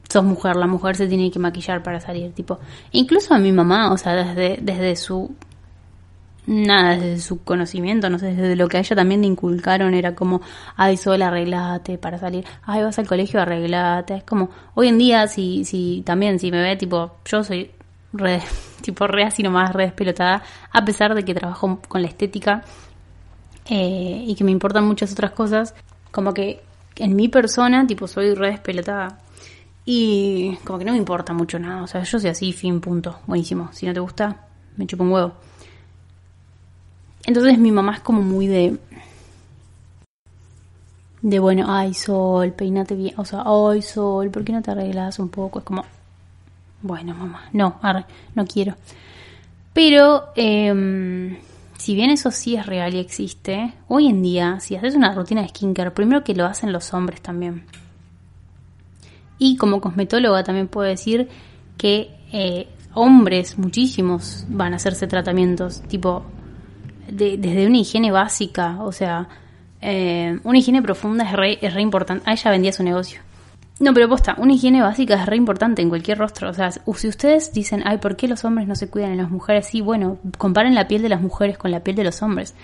sos 0.08 0.24
mujer, 0.24 0.56
la 0.56 0.66
mujer 0.66 0.96
se 0.96 1.08
tiene 1.08 1.30
que 1.30 1.38
maquillar 1.38 1.82
para 1.82 2.00
salir, 2.00 2.32
tipo. 2.32 2.58
Incluso 2.92 3.34
a 3.34 3.38
mi 3.38 3.50
mamá, 3.50 3.92
o 3.92 3.96
sea, 3.96 4.14
desde, 4.14 4.58
desde 4.60 4.94
su 4.96 5.34
nada, 6.46 6.96
desde 6.96 7.20
su 7.20 7.42
conocimiento, 7.44 8.10
no 8.10 8.18
sé, 8.18 8.34
desde 8.34 8.56
lo 8.56 8.68
que 8.68 8.78
a 8.78 8.80
ella 8.80 8.96
también 8.96 9.20
le 9.20 9.26
inculcaron 9.28 9.94
era 9.94 10.14
como, 10.14 10.40
ay, 10.76 10.96
sola, 10.96 11.28
arreglate 11.28 11.98
para 11.98 12.18
salir, 12.18 12.44
ay, 12.64 12.82
vas 12.82 12.98
al 12.98 13.06
colegio, 13.06 13.40
arreglate. 13.40 14.16
Es 14.16 14.24
como, 14.24 14.50
hoy 14.74 14.88
en 14.88 14.98
día, 14.98 15.26
si, 15.28 15.64
si 15.64 16.02
también, 16.04 16.38
si 16.38 16.50
me 16.50 16.62
ve, 16.62 16.76
tipo, 16.76 17.16
yo 17.24 17.44
soy 17.44 17.70
re, 18.12 18.42
tipo 18.82 19.06
re 19.06 19.24
así 19.24 19.42
nomás, 19.42 19.72
re 19.72 19.84
despelotada, 19.84 20.42
a 20.70 20.84
pesar 20.84 21.14
de 21.14 21.24
que 21.24 21.34
trabajo 21.34 21.80
con 21.88 22.02
la 22.02 22.08
estética 22.08 22.62
eh, 23.66 24.24
y 24.26 24.34
que 24.34 24.44
me 24.44 24.50
importan 24.50 24.84
muchas 24.84 25.12
otras 25.12 25.32
cosas, 25.32 25.74
como 26.10 26.34
que 26.34 26.62
en 26.96 27.16
mi 27.16 27.28
persona, 27.28 27.86
tipo, 27.86 28.06
soy 28.06 28.34
re 28.34 28.50
despelotada. 28.50 29.18
Y 29.84 30.56
como 30.64 30.78
que 30.78 30.84
no 30.84 30.92
me 30.92 30.98
importa 30.98 31.32
mucho 31.32 31.58
nada, 31.58 31.82
o 31.82 31.86
sea, 31.88 32.02
yo 32.04 32.20
soy 32.20 32.30
así, 32.30 32.52
fin, 32.52 32.80
punto, 32.80 33.20
buenísimo. 33.26 33.70
Si 33.72 33.84
no 33.86 33.92
te 33.92 33.98
gusta, 33.98 34.46
me 34.76 34.86
chupo 34.86 35.02
un 35.02 35.10
huevo. 35.10 35.32
Entonces 37.26 37.58
mi 37.58 37.72
mamá 37.72 37.94
es 37.94 38.00
como 38.00 38.22
muy 38.22 38.46
de... 38.46 38.78
De 41.20 41.38
bueno, 41.38 41.66
ay 41.68 41.94
sol, 41.94 42.52
peinate 42.52 42.96
bien, 42.96 43.14
o 43.16 43.24
sea, 43.24 43.44
ay 43.46 43.80
sol, 43.80 44.30
¿por 44.30 44.44
qué 44.44 44.52
no 44.52 44.60
te 44.60 44.72
arreglas 44.72 45.20
un 45.20 45.28
poco? 45.28 45.60
Es 45.60 45.64
como, 45.64 45.84
bueno 46.82 47.14
mamá, 47.14 47.48
no, 47.52 47.78
no 48.34 48.44
quiero. 48.46 48.74
Pero, 49.72 50.24
eh, 50.34 51.38
si 51.82 51.96
bien 51.96 52.10
eso 52.10 52.30
sí 52.30 52.54
es 52.54 52.64
real 52.64 52.94
y 52.94 52.98
existe, 52.98 53.72
hoy 53.88 54.06
en 54.06 54.22
día, 54.22 54.60
si 54.60 54.76
haces 54.76 54.94
una 54.94 55.12
rutina 55.14 55.42
de 55.42 55.48
skincare, 55.48 55.90
primero 55.90 56.22
que 56.22 56.32
lo 56.32 56.44
hacen 56.46 56.72
los 56.72 56.94
hombres 56.94 57.20
también. 57.20 57.64
Y 59.38 59.56
como 59.56 59.80
cosmetóloga 59.80 60.44
también 60.44 60.68
puedo 60.68 60.88
decir 60.88 61.28
que 61.76 62.14
eh, 62.32 62.68
hombres, 62.94 63.58
muchísimos, 63.58 64.44
van 64.48 64.74
a 64.74 64.76
hacerse 64.76 65.08
tratamientos, 65.08 65.82
tipo, 65.82 66.22
desde 67.12 67.66
una 67.66 67.78
higiene 67.78 68.10
básica, 68.10 68.78
o 68.80 68.92
sea, 68.92 69.28
eh, 69.80 70.38
una 70.44 70.58
higiene 70.58 70.80
profunda 70.80 71.24
es 71.24 71.32
re, 71.32 71.58
es 71.60 71.74
re 71.74 71.82
importante. 71.82 72.28
A 72.28 72.32
ella 72.32 72.50
vendía 72.50 72.72
su 72.72 72.82
negocio. 72.82 73.20
No, 73.80 73.92
pero 73.92 74.08
posta, 74.08 74.36
una 74.38 74.52
higiene 74.52 74.80
básica 74.80 75.14
es 75.14 75.26
re 75.26 75.36
importante 75.36 75.82
en 75.82 75.88
cualquier 75.88 76.18
rostro. 76.18 76.50
O 76.50 76.54
sea, 76.54 76.70
si 76.70 77.08
ustedes 77.08 77.52
dicen, 77.52 77.82
ay, 77.84 77.98
¿por 77.98 78.16
qué 78.16 78.28
los 78.28 78.44
hombres 78.44 78.68
no 78.68 78.76
se 78.76 78.88
cuidan 78.88 79.10
en 79.10 79.18
las 79.18 79.30
mujeres? 79.30 79.66
Sí, 79.66 79.80
bueno, 79.80 80.18
comparen 80.38 80.74
la 80.74 80.86
piel 80.86 81.02
de 81.02 81.08
las 81.08 81.20
mujeres 81.20 81.58
con 81.58 81.70
la 81.70 81.80
piel 81.80 81.96
de 81.96 82.04
los 82.04 82.22
hombres. 82.22 82.54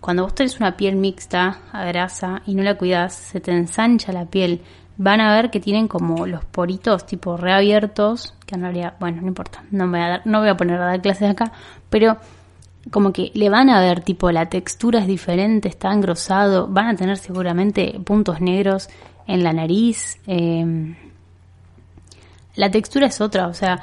Cuando 0.00 0.22
vos 0.22 0.34
tenés 0.34 0.60
una 0.60 0.76
piel 0.76 0.96
mixta, 0.96 1.58
a 1.72 1.84
grasa, 1.84 2.42
y 2.46 2.54
no 2.54 2.62
la 2.62 2.76
cuidas, 2.76 3.14
se 3.14 3.40
te 3.40 3.52
ensancha 3.52 4.12
la 4.12 4.26
piel. 4.26 4.60
Van 4.98 5.20
a 5.22 5.34
ver 5.34 5.50
que 5.50 5.60
tienen 5.60 5.88
como 5.88 6.26
los 6.26 6.44
poritos 6.44 7.06
tipo 7.06 7.38
reabiertos, 7.38 8.34
que 8.44 8.54
en 8.54 8.62
realidad, 8.62 8.94
bueno, 9.00 9.22
no 9.22 9.28
importa, 9.28 9.64
no 9.70 9.86
me 9.86 9.98
voy 9.98 10.06
a, 10.06 10.10
dar, 10.10 10.22
no 10.26 10.40
voy 10.40 10.50
a 10.50 10.56
poner 10.56 10.80
a 10.80 10.86
dar 10.86 11.00
clases 11.00 11.30
acá, 11.30 11.52
pero 11.88 12.18
como 12.90 13.12
que 13.12 13.30
le 13.34 13.50
van 13.50 13.68
a 13.68 13.80
ver 13.80 14.00
tipo 14.00 14.30
la 14.32 14.48
textura 14.48 15.00
es 15.00 15.06
diferente, 15.06 15.68
está 15.68 15.92
engrosado, 15.92 16.66
van 16.66 16.86
a 16.86 16.96
tener 16.96 17.18
seguramente 17.18 18.00
puntos 18.04 18.40
negros 18.40 18.88
en 19.26 19.44
la 19.44 19.52
nariz. 19.52 20.18
Em, 20.26 20.96
la 22.56 22.70
textura 22.70 23.06
es 23.06 23.20
otra, 23.20 23.48
o 23.48 23.54
sea, 23.54 23.80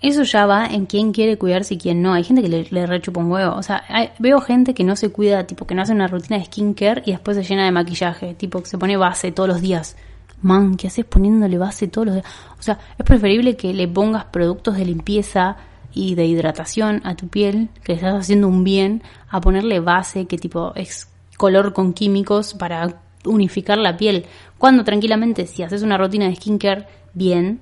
eso 0.00 0.22
ya 0.22 0.46
va 0.46 0.66
en 0.66 0.86
quién 0.86 1.12
quiere 1.12 1.36
cuidarse 1.36 1.74
y 1.74 1.78
quién 1.78 2.00
no. 2.00 2.14
Hay 2.14 2.24
gente 2.24 2.42
que 2.42 2.48
le, 2.48 2.86
rechupa 2.86 3.20
un 3.20 3.30
huevo. 3.30 3.54
O 3.54 3.62
sea, 3.62 3.84
veo 4.18 4.40
gente 4.40 4.72
que 4.72 4.82
no 4.82 4.96
se 4.96 5.10
cuida, 5.10 5.46
tipo 5.46 5.66
que 5.66 5.74
no 5.74 5.82
hace 5.82 5.92
una 5.92 6.06
rutina 6.06 6.38
de 6.38 6.46
skincare 6.46 7.02
y 7.04 7.12
después 7.12 7.36
se 7.36 7.42
llena 7.42 7.66
de 7.66 7.70
maquillaje, 7.70 8.34
tipo 8.34 8.60
que 8.62 8.68
se 8.68 8.78
pone 8.78 8.96
base 8.96 9.30
todos 9.30 9.48
los 9.48 9.60
días. 9.60 9.96
Man, 10.40 10.76
¿qué 10.76 10.86
haces 10.86 11.04
poniéndole 11.04 11.58
base 11.58 11.86
todos 11.86 12.06
los 12.06 12.14
días? 12.14 12.26
O 12.58 12.62
sea, 12.62 12.78
es 12.98 13.04
preferible 13.04 13.56
que 13.56 13.74
le 13.74 13.86
pongas 13.88 14.24
productos 14.24 14.78
de 14.78 14.86
limpieza 14.86 15.58
y 15.92 16.14
de 16.14 16.26
hidratación 16.26 17.00
a 17.04 17.16
tu 17.16 17.28
piel, 17.28 17.68
que 17.82 17.92
le 17.92 17.96
estás 17.96 18.14
haciendo 18.14 18.48
un 18.48 18.64
bien, 18.64 19.02
a 19.28 19.40
ponerle 19.40 19.80
base 19.80 20.26
que 20.26 20.38
tipo 20.38 20.72
es 20.74 21.08
color 21.36 21.72
con 21.72 21.92
químicos 21.92 22.54
para 22.54 23.00
unificar 23.24 23.78
la 23.78 23.96
piel. 23.96 24.26
Cuando 24.58 24.84
tranquilamente, 24.84 25.46
si 25.46 25.62
haces 25.62 25.82
una 25.82 25.96
rutina 25.96 26.26
de 26.26 26.36
skincare 26.36 26.86
bien, 27.14 27.60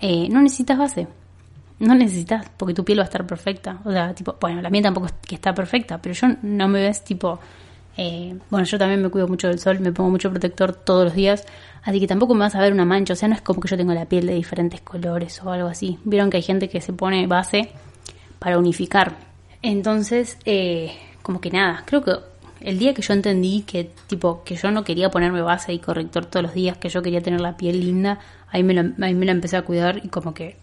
eh, 0.00 0.28
no 0.30 0.40
necesitas 0.40 0.78
base. 0.78 1.08
No 1.78 1.94
necesitas, 1.94 2.50
porque 2.56 2.74
tu 2.74 2.84
piel 2.84 2.98
va 2.98 3.02
a 3.02 3.06
estar 3.06 3.26
perfecta. 3.26 3.80
O 3.84 3.90
sea, 3.92 4.14
tipo, 4.14 4.36
bueno, 4.40 4.60
la 4.60 4.70
mía 4.70 4.82
tampoco 4.82 5.06
es 5.06 5.12
que 5.26 5.34
está 5.34 5.54
perfecta, 5.54 6.00
pero 6.00 6.14
yo 6.14 6.28
no 6.42 6.68
me 6.68 6.82
ves 6.82 7.04
tipo. 7.04 7.38
Eh, 7.96 8.36
bueno, 8.50 8.64
yo 8.64 8.78
también 8.78 9.02
me 9.02 9.08
cuido 9.08 9.28
mucho 9.28 9.48
del 9.48 9.58
sol, 9.58 9.80
me 9.80 9.92
pongo 9.92 10.10
mucho 10.10 10.30
protector 10.30 10.72
todos 10.72 11.04
los 11.04 11.14
días, 11.14 11.44
así 11.82 12.00
que 12.00 12.06
tampoco 12.06 12.34
me 12.34 12.40
vas 12.40 12.54
a 12.54 12.60
ver 12.60 12.72
una 12.72 12.84
mancha. 12.84 13.12
O 13.12 13.16
sea, 13.16 13.28
no 13.28 13.34
es 13.34 13.42
como 13.42 13.60
que 13.60 13.68
yo 13.68 13.76
tengo 13.76 13.92
la 13.92 14.06
piel 14.06 14.26
de 14.26 14.34
diferentes 14.34 14.80
colores 14.80 15.42
o 15.42 15.50
algo 15.50 15.68
así. 15.68 15.98
Vieron 16.04 16.30
que 16.30 16.38
hay 16.38 16.42
gente 16.42 16.68
que 16.68 16.80
se 16.80 16.92
pone 16.92 17.26
base 17.26 17.70
para 18.38 18.58
unificar. 18.58 19.16
Entonces, 19.62 20.38
eh, 20.44 20.92
como 21.22 21.40
que 21.40 21.50
nada, 21.50 21.82
creo 21.86 22.02
que 22.02 22.12
el 22.60 22.78
día 22.78 22.94
que 22.94 23.02
yo 23.02 23.14
entendí 23.14 23.62
que 23.62 23.90
tipo 24.06 24.42
que 24.44 24.56
yo 24.56 24.70
no 24.70 24.84
quería 24.84 25.10
ponerme 25.10 25.42
base 25.42 25.72
y 25.72 25.78
corrector 25.78 26.26
todos 26.26 26.42
los 26.42 26.54
días, 26.54 26.76
que 26.76 26.88
yo 26.88 27.02
quería 27.02 27.22
tener 27.22 27.40
la 27.40 27.56
piel 27.56 27.80
linda, 27.80 28.18
ahí 28.50 28.62
me, 28.62 28.94
ahí 29.00 29.14
me 29.14 29.26
la 29.26 29.32
empecé 29.32 29.56
a 29.56 29.62
cuidar 29.62 30.00
y 30.04 30.08
como 30.08 30.34
que 30.34 30.56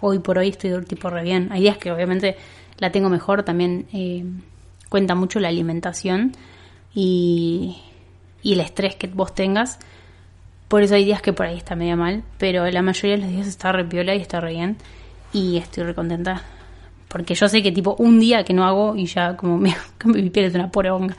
hoy 0.00 0.18
por 0.18 0.38
hoy 0.38 0.48
estoy 0.48 0.84
tipo 0.84 1.10
re 1.10 1.22
bien. 1.22 1.48
Hay 1.50 1.62
días 1.62 1.78
que 1.78 1.90
obviamente 1.92 2.36
la 2.78 2.92
tengo 2.92 3.08
mejor, 3.08 3.42
también 3.42 3.86
eh, 3.92 4.24
cuenta 4.88 5.14
mucho 5.14 5.40
la 5.40 5.48
alimentación 5.48 6.32
y, 6.94 7.78
y 8.42 8.54
el 8.54 8.60
estrés 8.60 8.96
que 8.96 9.06
vos 9.08 9.34
tengas. 9.34 9.78
Por 10.68 10.82
eso 10.82 10.94
hay 10.94 11.04
días 11.04 11.22
que 11.22 11.32
por 11.32 11.46
ahí 11.46 11.56
está 11.56 11.76
media 11.76 11.96
mal, 11.96 12.22
pero 12.38 12.68
la 12.70 12.82
mayoría 12.82 13.16
de 13.16 13.22
los 13.22 13.30
días 13.30 13.46
está 13.46 13.72
re 13.72 13.84
piola 13.84 14.14
y 14.14 14.20
está 14.20 14.40
re 14.40 14.52
bien. 14.52 14.76
Y 15.32 15.56
estoy 15.56 15.84
re 15.84 15.94
contenta 15.94 16.42
porque 17.08 17.34
yo 17.34 17.48
sé 17.48 17.62
que 17.62 17.72
tipo 17.72 17.96
un 17.98 18.20
día 18.20 18.44
que 18.44 18.52
no 18.52 18.64
hago 18.64 18.94
y 18.94 19.06
ya 19.06 19.36
como 19.36 19.58
me, 19.58 19.74
mi 20.04 20.30
piel 20.30 20.46
es 20.46 20.54
una 20.54 20.70
poronga. 20.70 21.16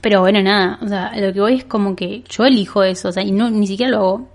Pero 0.00 0.20
bueno, 0.20 0.42
nada, 0.42 0.78
o 0.82 0.88
sea, 0.88 1.12
lo 1.16 1.32
que 1.32 1.40
voy 1.40 1.54
es 1.54 1.64
como 1.64 1.94
que 1.94 2.24
yo 2.28 2.44
elijo 2.44 2.82
eso, 2.82 3.08
o 3.08 3.12
sea, 3.12 3.22
y 3.22 3.30
no, 3.30 3.50
ni 3.50 3.66
siquiera 3.66 3.92
lo 3.92 3.98
hago. 3.98 4.28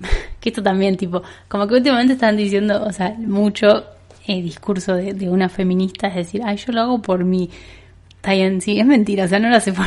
que 0.40 0.50
esto 0.50 0.62
también, 0.62 0.96
tipo, 0.96 1.22
como 1.48 1.66
que 1.66 1.74
últimamente 1.74 2.12
están 2.12 2.36
diciendo, 2.36 2.84
o 2.84 2.92
sea, 2.92 3.14
mucho 3.18 3.84
eh, 4.26 4.42
discurso 4.42 4.94
de, 4.94 5.28
una 5.28 5.48
feminista, 5.48 6.08
es 6.08 6.14
decir, 6.14 6.42
ay, 6.44 6.56
yo 6.56 6.72
lo 6.72 6.82
hago 6.82 7.02
por 7.02 7.24
mí. 7.24 7.50
Está 8.26 8.34
bien, 8.34 8.60
sí, 8.60 8.80
es 8.80 8.84
mentira, 8.84 9.26
o 9.26 9.28
sea, 9.28 9.38
no 9.38 9.48
lo 9.48 9.54
hace 9.54 9.72
por... 9.72 9.84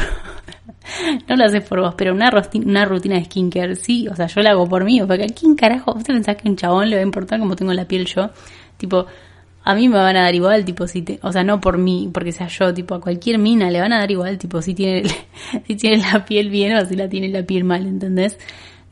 no 1.28 1.36
lo 1.36 1.44
haces 1.44 1.62
por 1.62 1.82
vos, 1.82 1.94
pero 1.98 2.14
una, 2.14 2.30
rutina 2.30 3.16
de 3.18 3.26
skincare, 3.26 3.76
sí, 3.76 4.08
o 4.08 4.16
sea, 4.16 4.28
yo 4.28 4.40
la 4.40 4.52
hago 4.52 4.66
por 4.66 4.86
mí, 4.86 5.02
porque 5.06 5.26
¿a 5.26 5.28
quién 5.28 5.58
carajo? 5.58 5.94
¿Vos 5.94 6.06
te 6.06 6.14
pensás 6.14 6.38
que 6.38 6.48
un 6.48 6.56
chabón 6.56 6.90
le 6.90 6.96
va 6.96 7.02
a 7.02 7.04
importar 7.04 7.38
cómo 7.42 7.58
tengo 7.58 7.74
la 7.74 7.84
piel 7.84 8.06
yo? 8.06 8.30
Tipo, 8.78 9.08
a 9.66 9.76
mí 9.76 9.90
me 9.90 9.98
van 9.98 10.16
a 10.16 10.22
dar 10.22 10.34
igual, 10.34 10.64
tipo, 10.64 10.88
si 10.88 11.02
te, 11.02 11.20
o 11.22 11.34
sea, 11.34 11.44
no 11.44 11.60
por 11.60 11.78
mí, 11.78 12.10
porque 12.14 12.32
sea 12.32 12.48
yo, 12.48 12.74
tipo, 12.74 12.96
a 12.96 13.02
cualquier 13.02 13.40
mina 13.40 13.70
le 13.70 13.82
van 13.82 13.92
a 13.92 13.98
dar 13.98 14.10
igual, 14.10 14.38
tipo, 14.38 14.62
si 14.62 14.74
tiene, 14.74 15.04
si 15.68 15.76
tiene 15.76 15.98
la 15.98 16.24
piel 16.24 16.50
bien 16.50 16.78
o 16.78 16.86
si 16.86 16.96
la 16.96 17.10
tiene 17.10 17.28
la 17.28 17.44
piel 17.44 17.66
mal, 17.66 17.86
¿entendés? 17.86 18.40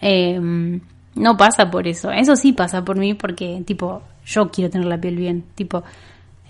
Em, 0.02 0.82
no 1.16 1.38
pasa 1.38 1.72
por 1.72 1.88
eso, 1.88 2.12
eso 2.12 2.36
sí 2.36 2.52
pasa 2.52 2.84
por 2.84 2.98
mí 2.98 3.14
porque, 3.14 3.64
tipo, 3.66 4.02
yo 4.26 4.52
quiero 4.52 4.70
tener 4.70 4.88
la 4.88 5.00
piel 5.00 5.16
bien, 5.16 5.46
tipo, 5.56 5.86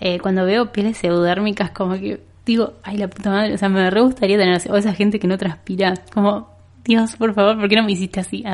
eh, 0.00 0.18
cuando 0.18 0.44
veo 0.44 0.72
pieles 0.72 0.96
pseudérmicas, 0.96 1.70
como 1.70 1.94
que 1.94 2.26
digo, 2.52 2.74
ay, 2.82 2.98
la 2.98 3.08
puta 3.08 3.30
madre, 3.30 3.54
o 3.54 3.58
sea, 3.58 3.68
me 3.68 3.88
re 3.90 4.00
gustaría 4.00 4.36
tener, 4.36 4.60
o 4.70 4.76
esa 4.76 4.94
gente 4.94 5.18
que 5.18 5.26
no 5.26 5.38
transpira, 5.38 5.94
como, 6.12 6.50
Dios, 6.84 7.16
por 7.16 7.34
favor, 7.34 7.58
¿por 7.58 7.68
qué 7.68 7.76
no 7.76 7.84
me 7.84 7.92
hiciste 7.92 8.20
así? 8.20 8.44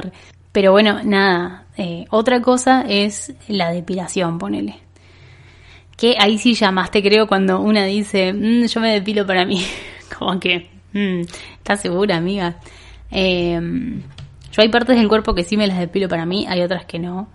Pero 0.52 0.72
bueno, 0.72 1.02
nada, 1.02 1.66
eh, 1.76 2.04
otra 2.10 2.40
cosa 2.40 2.82
es 2.86 3.34
la 3.48 3.70
depilación, 3.70 4.38
ponele 4.38 4.84
que 5.96 6.16
ahí 6.18 6.38
sí 6.38 6.54
ya 6.54 6.70
más 6.72 6.90
te 6.90 7.02
creo 7.02 7.26
cuando 7.26 7.60
una 7.60 7.84
dice, 7.84 8.32
mm, 8.32 8.66
yo 8.66 8.80
me 8.80 8.92
depilo 8.92 9.26
para 9.26 9.44
mí. 9.44 9.62
Como 10.18 10.38
que, 10.40 10.70
mm, 10.92 11.20
¿estás 11.58 11.80
segura, 11.80 12.16
amiga? 12.16 12.56
Em, 13.10 14.02
yo 14.52 14.62
hay 14.62 14.68
partes 14.68 14.96
del 14.96 15.08
cuerpo 15.08 15.34
que 15.34 15.44
sí 15.44 15.56
me 15.56 15.66
las 15.66 15.78
depilo 15.78 16.08
para 16.08 16.26
mí, 16.26 16.46
hay 16.48 16.62
otras 16.62 16.84
que 16.84 16.98
no. 16.98 17.28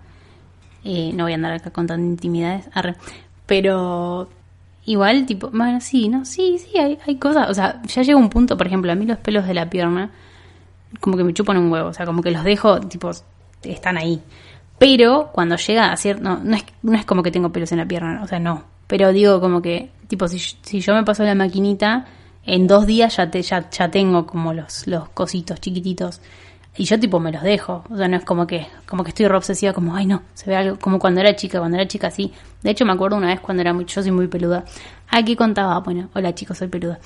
Eh, 0.84 1.12
no 1.14 1.24
voy 1.24 1.32
a 1.32 1.34
andar 1.36 1.52
acá 1.52 1.70
contando 1.70 2.06
intimidades. 2.06 2.68
Pero 3.46 4.28
igual, 4.90 5.26
tipo, 5.26 5.50
bueno, 5.50 5.80
sí, 5.80 6.08
¿no? 6.08 6.24
Sí, 6.24 6.58
sí, 6.58 6.78
hay, 6.78 6.98
hay 7.06 7.16
cosas. 7.16 7.48
O 7.50 7.54
sea, 7.54 7.80
ya 7.82 8.02
llega 8.02 8.18
un 8.18 8.30
punto, 8.30 8.56
por 8.56 8.66
ejemplo, 8.66 8.90
a 8.90 8.94
mí 8.94 9.06
los 9.06 9.18
pelos 9.18 9.46
de 9.46 9.54
la 9.54 9.70
pierna, 9.70 10.10
como 11.00 11.16
que 11.16 11.24
me 11.24 11.32
chupan 11.32 11.56
un 11.56 11.70
huevo. 11.70 11.88
O 11.88 11.92
sea, 11.94 12.06
como 12.06 12.22
que 12.22 12.30
los 12.30 12.44
dejo, 12.44 12.80
tipo, 12.80 13.10
están 13.62 13.96
ahí. 13.98 14.20
Pero 14.78 15.30
cuando 15.32 15.56
llega 15.56 15.92
a 15.92 15.96
cierto. 15.96 16.22
No, 16.22 16.40
no, 16.42 16.56
es, 16.56 16.64
no 16.82 16.94
es 16.94 17.04
como 17.04 17.22
que 17.22 17.30
tengo 17.30 17.52
pelos 17.52 17.70
en 17.72 17.78
la 17.78 17.86
pierna, 17.86 18.20
o 18.22 18.26
sea, 18.26 18.40
no. 18.40 18.64
Pero 18.86 19.12
digo 19.12 19.40
como 19.40 19.62
que, 19.62 19.90
tipo, 20.08 20.26
si, 20.26 20.38
si 20.38 20.80
yo 20.80 20.94
me 20.94 21.04
paso 21.04 21.22
la 21.22 21.34
maquinita, 21.34 22.06
en 22.44 22.66
dos 22.66 22.86
días 22.86 23.16
ya, 23.16 23.30
te, 23.30 23.42
ya, 23.42 23.70
ya 23.70 23.90
tengo 23.90 24.26
como 24.26 24.52
los, 24.52 24.86
los 24.86 25.08
cositos 25.10 25.60
chiquititos. 25.60 26.20
Y 26.76 26.84
yo 26.84 26.98
tipo 26.98 27.20
me 27.20 27.32
los 27.32 27.42
dejo. 27.42 27.84
O 27.90 27.96
sea, 27.96 28.08
no 28.08 28.16
es 28.16 28.24
como 28.24 28.46
que, 28.46 28.66
como 28.86 29.02
que 29.04 29.10
estoy 29.10 29.26
re 29.26 29.36
obsesiva, 29.36 29.72
como, 29.72 29.94
ay 29.94 30.06
no, 30.06 30.22
se 30.34 30.48
ve 30.48 30.56
algo, 30.56 30.78
como 30.78 30.98
cuando 30.98 31.20
era 31.20 31.34
chica, 31.34 31.58
cuando 31.58 31.76
era 31.76 31.86
chica 31.86 32.10
sí. 32.10 32.32
De 32.62 32.70
hecho 32.70 32.84
me 32.84 32.92
acuerdo 32.92 33.16
una 33.16 33.28
vez 33.28 33.40
cuando 33.40 33.60
era 33.60 33.72
muy, 33.72 33.84
yo 33.84 34.02
soy 34.02 34.12
muy 34.12 34.28
peluda. 34.28 34.64
Aquí 35.08 35.36
contaba, 35.36 35.78
bueno, 35.80 36.08
hola 36.14 36.34
chicos, 36.34 36.58
soy 36.58 36.68
peluda. 36.68 36.98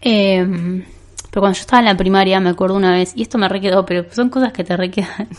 Em, 0.00 0.84
pero 1.30 1.42
cuando 1.42 1.56
yo 1.56 1.60
estaba 1.60 1.80
en 1.80 1.86
la 1.86 1.96
primaria, 1.96 2.40
me 2.40 2.50
acuerdo 2.50 2.76
una 2.76 2.92
vez, 2.92 3.12
y 3.14 3.22
esto 3.22 3.38
me 3.38 3.48
requedó, 3.48 3.84
pero 3.84 4.04
son 4.12 4.28
cosas 4.30 4.52
que 4.52 4.64
te 4.64 4.76
requedan. 4.76 5.28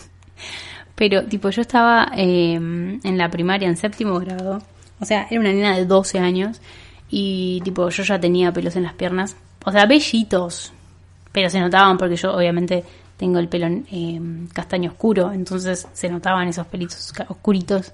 Pero, 1.00 1.24
tipo, 1.24 1.48
yo 1.48 1.62
estaba 1.62 2.12
em, 2.14 3.00
en 3.02 3.16
la 3.16 3.30
primaria, 3.30 3.66
en 3.66 3.78
séptimo 3.78 4.20
grado. 4.20 4.60
O 5.00 5.06
sea, 5.06 5.26
era 5.30 5.40
una 5.40 5.50
niña 5.50 5.74
de 5.74 5.86
12 5.86 6.18
años. 6.18 6.60
Y, 7.08 7.62
tipo, 7.64 7.88
yo 7.88 8.02
ya 8.02 8.20
tenía 8.20 8.52
pelos 8.52 8.76
en 8.76 8.82
las 8.82 8.92
piernas. 8.92 9.34
O 9.64 9.72
sea, 9.72 9.86
bellitos. 9.86 10.74
Pero 11.32 11.48
se 11.48 11.58
notaban 11.58 11.96
porque 11.96 12.16
yo, 12.16 12.34
obviamente, 12.34 12.84
tengo 13.20 13.38
el 13.38 13.48
pelo 13.48 13.66
em, 13.66 14.48
castaño 14.48 14.92
oscuro. 14.92 15.30
Entonces 15.32 15.86
se 15.92 16.08
notaban 16.08 16.48
esos 16.48 16.66
pelitos 16.66 17.12
oscuritos. 17.28 17.92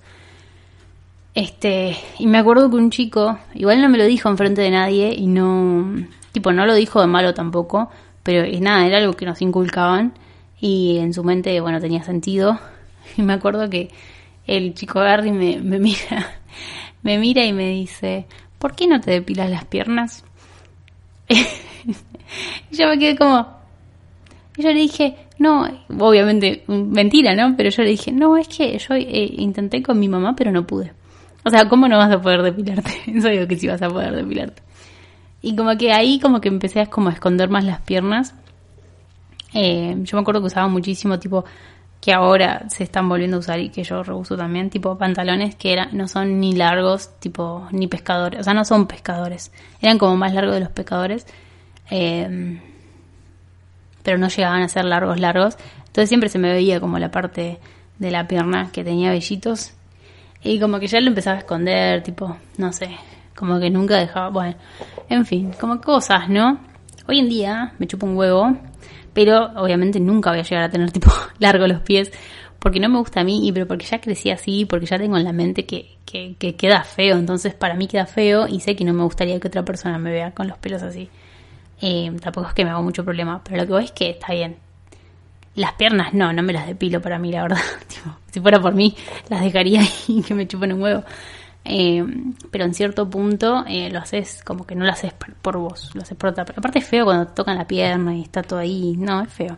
Este, 1.35 1.97
y 2.21 2.29
me 2.29 2.39
acuerdo 2.39 2.71
que 2.71 2.77
un 2.77 2.91
chico, 2.91 3.37
igual 3.55 3.83
no 3.83 3.89
me 3.89 3.99
lo 3.99 4.07
dijo 4.07 4.29
enfrente 4.29 4.63
de 4.63 4.71
nadie 4.71 5.13
y 5.13 5.27
no, 5.27 6.07
tipo, 6.31 6.53
no 6.53 6.65
lo 6.65 6.75
dijo 6.75 7.01
de 7.01 7.09
malo 7.09 7.35
tampoco, 7.35 7.91
pero 8.23 8.45
es 8.45 8.61
nada, 8.61 8.87
era 8.87 8.99
algo 8.99 9.15
que 9.15 9.27
nos 9.27 9.43
inculcaban 9.43 10.15
y 10.61 10.99
en 10.99 11.13
su 11.13 11.25
mente, 11.25 11.61
bueno, 11.61 11.81
tenía 11.81 12.03
sentido. 12.05 12.59
Y 13.17 13.23
me 13.23 13.35
acuerdo 13.35 13.71
que 13.71 13.91
el 14.47 14.75
chico 14.75 14.99
Gary 14.99 15.31
me, 15.31 15.59
me 15.59 15.79
mira, 15.79 16.27
me 17.03 17.19
mira 17.19 17.45
y 17.45 17.53
me 17.53 17.71
dice, 17.71 18.27
¿por 18.59 18.75
qué 18.75 18.87
no 18.87 19.01
te 19.01 19.13
depilas 19.13 19.51
las 19.51 19.65
piernas? 19.65 20.25
y 21.29 22.77
yo 22.77 22.89
me 22.89 22.99
quedé 22.99 23.17
como, 23.17 23.56
y 24.57 24.63
yo 24.63 24.69
le 24.71 24.81
dije, 24.81 25.17
no, 25.39 25.69
obviamente 25.99 26.65
mentira, 26.67 27.35
¿no? 27.35 27.55
Pero 27.57 27.71
yo 27.71 27.83
le 27.83 27.91
dije, 27.91 28.11
no, 28.11 28.37
es 28.37 28.49
que 28.49 28.79
yo 28.79 28.95
eh, 28.95 29.35
intenté 29.37 29.83
con 29.83 29.99
mi 29.99 30.09
mamá, 30.09 30.35
pero 30.35 30.51
no 30.51 30.67
pude. 30.67 30.93
O 31.45 31.51
sea, 31.51 31.69
¿cómo 31.69 31.89
no 31.89 31.99
vas 31.99 32.11
a 32.11 32.21
poder 32.21 32.43
depilarte? 32.43 32.91
Eso 33.07 33.29
digo 33.29 33.47
que 33.47 33.57
sí 33.57 33.69
vas 33.69 33.83
a 33.83 33.89
poder 33.89 34.15
depilarte. 34.15 34.63
Y 35.43 35.55
como 35.55 35.77
que 35.77 35.93
ahí 35.93 36.19
como 36.19 36.41
que 36.41 36.49
empecé 36.49 36.81
a, 36.81 36.87
como 36.87 37.11
a 37.11 37.13
esconder 37.13 37.51
más 37.51 37.65
las 37.65 37.81
piernas. 37.83 38.35
Eh, 39.53 39.95
yo 40.01 40.17
me 40.17 40.23
acuerdo 40.23 40.41
que 40.41 40.47
usaba 40.47 40.69
muchísimo 40.69 41.19
tipo 41.19 41.45
que 42.01 42.13
ahora 42.13 42.69
se 42.69 42.85
están 42.85 43.09
volviendo 43.09 43.37
a 43.37 43.41
usar 43.41 43.59
y 43.61 43.69
que 43.69 43.83
yo 43.83 44.03
reuso 44.03 44.37
también, 44.37 44.71
tipo 44.71 44.97
pantalones 44.97 45.55
que 45.57 45.73
era, 45.73 45.87
no 45.93 46.09
son 46.09 46.41
ni 46.41 46.53
largos, 46.55 47.19
tipo 47.21 47.67
ni 47.73 47.87
pescadores, 47.89 48.41
o 48.41 48.45
sea, 48.45 48.55
no 48.55 48.65
son 48.65 48.87
pescadores, 48.87 49.51
eran 49.81 49.99
como 49.99 50.17
más 50.17 50.33
largos 50.35 50.55
de 50.55 50.61
los 50.61 50.71
pescadores. 50.71 51.27
Eh, 51.91 52.61
pero 54.07 54.19
no 54.19 54.29
llegaban 54.29 54.63
a 54.63 54.69
ser 54.69 54.85
largos, 54.85 55.19
largos. 55.19 55.57
Entonces 55.79 56.09
siempre 56.09 56.29
se 56.29 56.39
me 56.39 56.53
veía 56.53 56.79
como 56.79 57.01
la 57.01 57.11
parte 57.11 57.59
de 57.99 58.11
la 58.13 58.29
pierna 58.29 58.71
que 58.71 58.85
tenía 58.85 59.11
vellitos. 59.11 59.73
Y 60.45 60.61
como 60.61 60.79
que 60.79 60.87
ya 60.87 61.01
lo 61.01 61.09
empezaba 61.09 61.35
a 61.35 61.41
esconder, 61.41 62.05
tipo, 62.05 62.37
no 62.57 62.73
sé, 62.73 62.91
como 63.35 63.59
que 63.59 63.69
nunca 63.69 63.97
dejaba, 63.97 64.29
bueno, 64.29 64.55
en 65.09 65.27
fin, 65.27 65.53
como 65.61 65.81
cosas, 65.81 66.29
¿no? 66.29 66.61
Hoy 67.09 67.19
en 67.19 67.29
día 67.29 67.73
me 67.81 67.89
chupo 67.89 68.07
un 68.07 68.17
huevo, 68.17 68.57
pero 69.13 69.51
obviamente 69.57 69.99
nunca 69.99 70.31
voy 70.31 70.39
a 70.39 70.45
llegar 70.45 70.63
a 70.63 70.71
tener 70.71 70.93
tipo 70.93 71.11
largo 71.41 71.67
los 71.67 71.81
pies, 71.81 72.13
porque 72.61 72.79
no 72.79 72.89
me 72.89 72.99
gusta 72.99 73.23
a 73.23 73.25
mí, 73.25 73.51
pero 73.53 73.67
porque 73.67 73.87
ya 73.87 74.01
crecí 74.01 74.31
así, 74.31 74.67
porque 74.67 74.87
ya 74.87 74.99
tengo 74.99 75.17
en 75.17 75.25
la 75.25 75.33
mente 75.33 75.67
que, 75.67 75.97
que, 76.05 76.37
que 76.39 76.55
queda 76.55 76.85
feo, 76.85 77.17
entonces 77.17 77.55
para 77.55 77.75
mí 77.75 77.89
queda 77.89 78.07
feo 78.07 78.47
y 78.47 78.61
sé 78.61 78.77
que 78.77 78.85
no 78.85 78.93
me 78.93 79.03
gustaría 79.03 79.41
que 79.41 79.49
otra 79.49 79.65
persona 79.65 79.99
me 79.99 80.13
vea 80.13 80.31
con 80.31 80.47
los 80.47 80.59
pelos 80.59 80.85
así. 80.85 81.11
Eh, 81.81 82.11
tampoco 82.21 82.49
es 82.49 82.55
que 82.55 82.65
me 82.65 82.71
hago 82.71 82.83
mucho 82.83 83.05
problema, 83.05 83.43
pero 83.45 83.59
lo 83.59 83.67
que 83.67 83.73
voy 83.73 83.85
es 83.85 83.93
que 83.93 84.11
está 84.11 84.33
bien. 84.33 84.57
Las 85.55 85.73
piernas 85.75 86.13
no, 86.13 86.33
no 86.33 86.43
me 86.43 86.53
las 86.53 86.67
depilo 86.67 87.01
para 87.01 87.19
mí, 87.19 87.33
la 87.33 87.43
verdad. 87.43 87.61
si 88.31 88.41
fuera 88.41 88.61
por 88.61 88.75
mí, 88.75 88.95
las 89.29 89.43
dejaría 89.43 89.83
y 90.09 90.23
que 90.23 90.35
me 90.35 90.47
chupen 90.47 90.73
un 90.73 90.83
huevo. 90.83 91.05
Eh, 91.65 92.05
pero 92.51 92.65
en 92.65 92.75
cierto 92.75 93.11
punto 93.11 93.65
eh, 93.67 93.91
lo 93.91 93.99
haces 93.99 94.41
como 94.45 94.65
que 94.65 94.77
no 94.77 94.85
lo 94.85 94.93
haces 94.93 95.13
por, 95.13 95.59
vos, 95.59 95.91
lo 95.95 96.03
haces 96.03 96.17
por 96.17 96.31
otra. 96.31 96.45
Aparte 96.45 96.79
es 96.79 96.87
feo 96.87 97.05
cuando 97.05 97.27
tocan 97.27 97.57
la 97.57 97.67
pierna 97.67 98.15
y 98.15 98.23
está 98.23 98.43
todo 98.43 98.61
ahí. 98.61 98.97
No, 98.97 99.23
es 99.23 99.33
feo. 99.33 99.57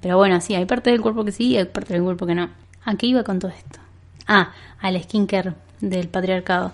pero 0.00 0.16
bueno, 0.18 0.40
sí, 0.40 0.54
hay 0.54 0.66
parte 0.66 0.90
del 0.90 1.00
cuerpo 1.00 1.24
que 1.24 1.32
sí 1.32 1.48
y 1.48 1.56
hay 1.56 1.64
parte 1.64 1.94
del 1.94 2.02
cuerpo 2.02 2.26
que 2.26 2.34
no. 2.34 2.50
¿A 2.84 2.94
qué 2.96 3.06
iba 3.06 3.22
con 3.22 3.38
todo 3.38 3.50
esto? 3.50 3.80
Ah, 4.26 4.52
al 4.80 5.02
skincare 5.02 5.54
del 5.80 6.08
patriarcado. 6.08 6.72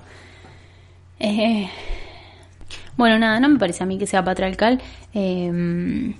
Eh, 1.18 1.68
bueno, 2.96 3.18
nada, 3.18 3.40
no 3.40 3.48
me 3.48 3.58
parece 3.58 3.82
a 3.82 3.86
mí 3.86 3.98
que 3.98 4.06
sea 4.06 4.24
patriarcal. 4.24 4.80
Em, 5.12 6.14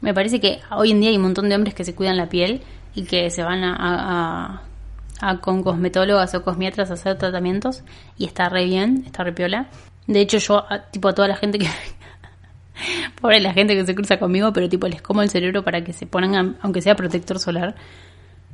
me 0.00 0.14
parece 0.14 0.40
que 0.40 0.60
hoy 0.70 0.92
en 0.92 1.00
día 1.00 1.10
hay 1.10 1.16
un 1.16 1.22
montón 1.22 1.48
de 1.48 1.54
hombres 1.54 1.74
que 1.74 1.84
se 1.84 1.94
cuidan 1.94 2.16
la 2.16 2.28
piel 2.28 2.62
y 2.94 3.04
que 3.04 3.30
se 3.30 3.42
van 3.42 3.62
a, 3.62 4.62
con 5.40 5.62
cosmetólogas 5.62 6.34
o 6.34 6.44
cosmiatras 6.44 6.90
a 6.90 6.94
hacer 6.94 7.18
tratamientos 7.18 7.82
y 8.16 8.24
está 8.24 8.48
re 8.48 8.64
bien, 8.64 9.02
está 9.06 9.24
re 9.24 9.32
piola. 9.32 9.68
De 10.06 10.20
hecho, 10.20 10.38
yo, 10.38 10.64
tipo, 10.90 11.08
a 11.08 11.14
toda 11.14 11.28
la 11.28 11.36
gente 11.36 11.58
que. 11.58 11.68
Pobre 13.20 13.40
la 13.40 13.52
gente 13.52 13.74
que 13.74 13.84
se 13.84 13.94
cruza 13.94 14.18
conmigo, 14.18 14.52
pero 14.52 14.68
tipo, 14.68 14.86
les 14.86 15.02
como 15.02 15.22
el 15.22 15.30
cerebro 15.30 15.64
para 15.64 15.82
que 15.82 15.92
se 15.92 16.06
pongan, 16.06 16.56
aunque 16.62 16.80
sea 16.80 16.94
protector 16.94 17.40
solar, 17.40 17.74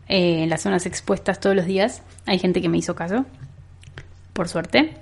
eh, 0.09 0.43
en 0.43 0.51
las 0.51 0.63
zonas 0.63 0.87
expuestas 0.87 1.41
todos 1.41 1.55
los 1.55 1.67
días. 1.67 2.03
Hay 2.27 2.39
gente 2.39 2.63
que 2.63 2.71
me 2.71 2.79
hizo 2.79 2.95
caso, 2.95 3.27
por 4.33 4.49
suerte. 4.49 4.97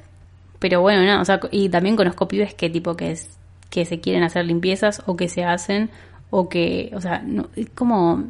Pero 0.62 0.80
bueno, 0.80 1.02
no, 1.02 1.20
o 1.20 1.24
sea, 1.24 1.40
y 1.50 1.68
también 1.70 1.96
conozco 1.96 2.28
pibes 2.28 2.54
que 2.54 2.70
tipo 2.70 2.94
que 2.94 3.10
es 3.10 3.36
que 3.68 3.84
se 3.84 3.98
quieren 3.98 4.22
hacer 4.22 4.44
limpiezas 4.44 5.02
o 5.06 5.16
que 5.16 5.28
se 5.28 5.42
hacen 5.42 5.90
o 6.30 6.48
que, 6.48 6.92
o 6.94 7.00
sea, 7.00 7.20
no, 7.26 7.48
es 7.56 7.68
como 7.70 8.22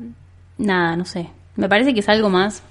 nada, 0.57 0.97
no 0.97 1.05
sé. 1.05 1.29
Me 1.57 1.69
parece 1.69 1.93
que 1.93 2.01
es 2.01 2.09
algo 2.09 2.31
más 2.31 2.63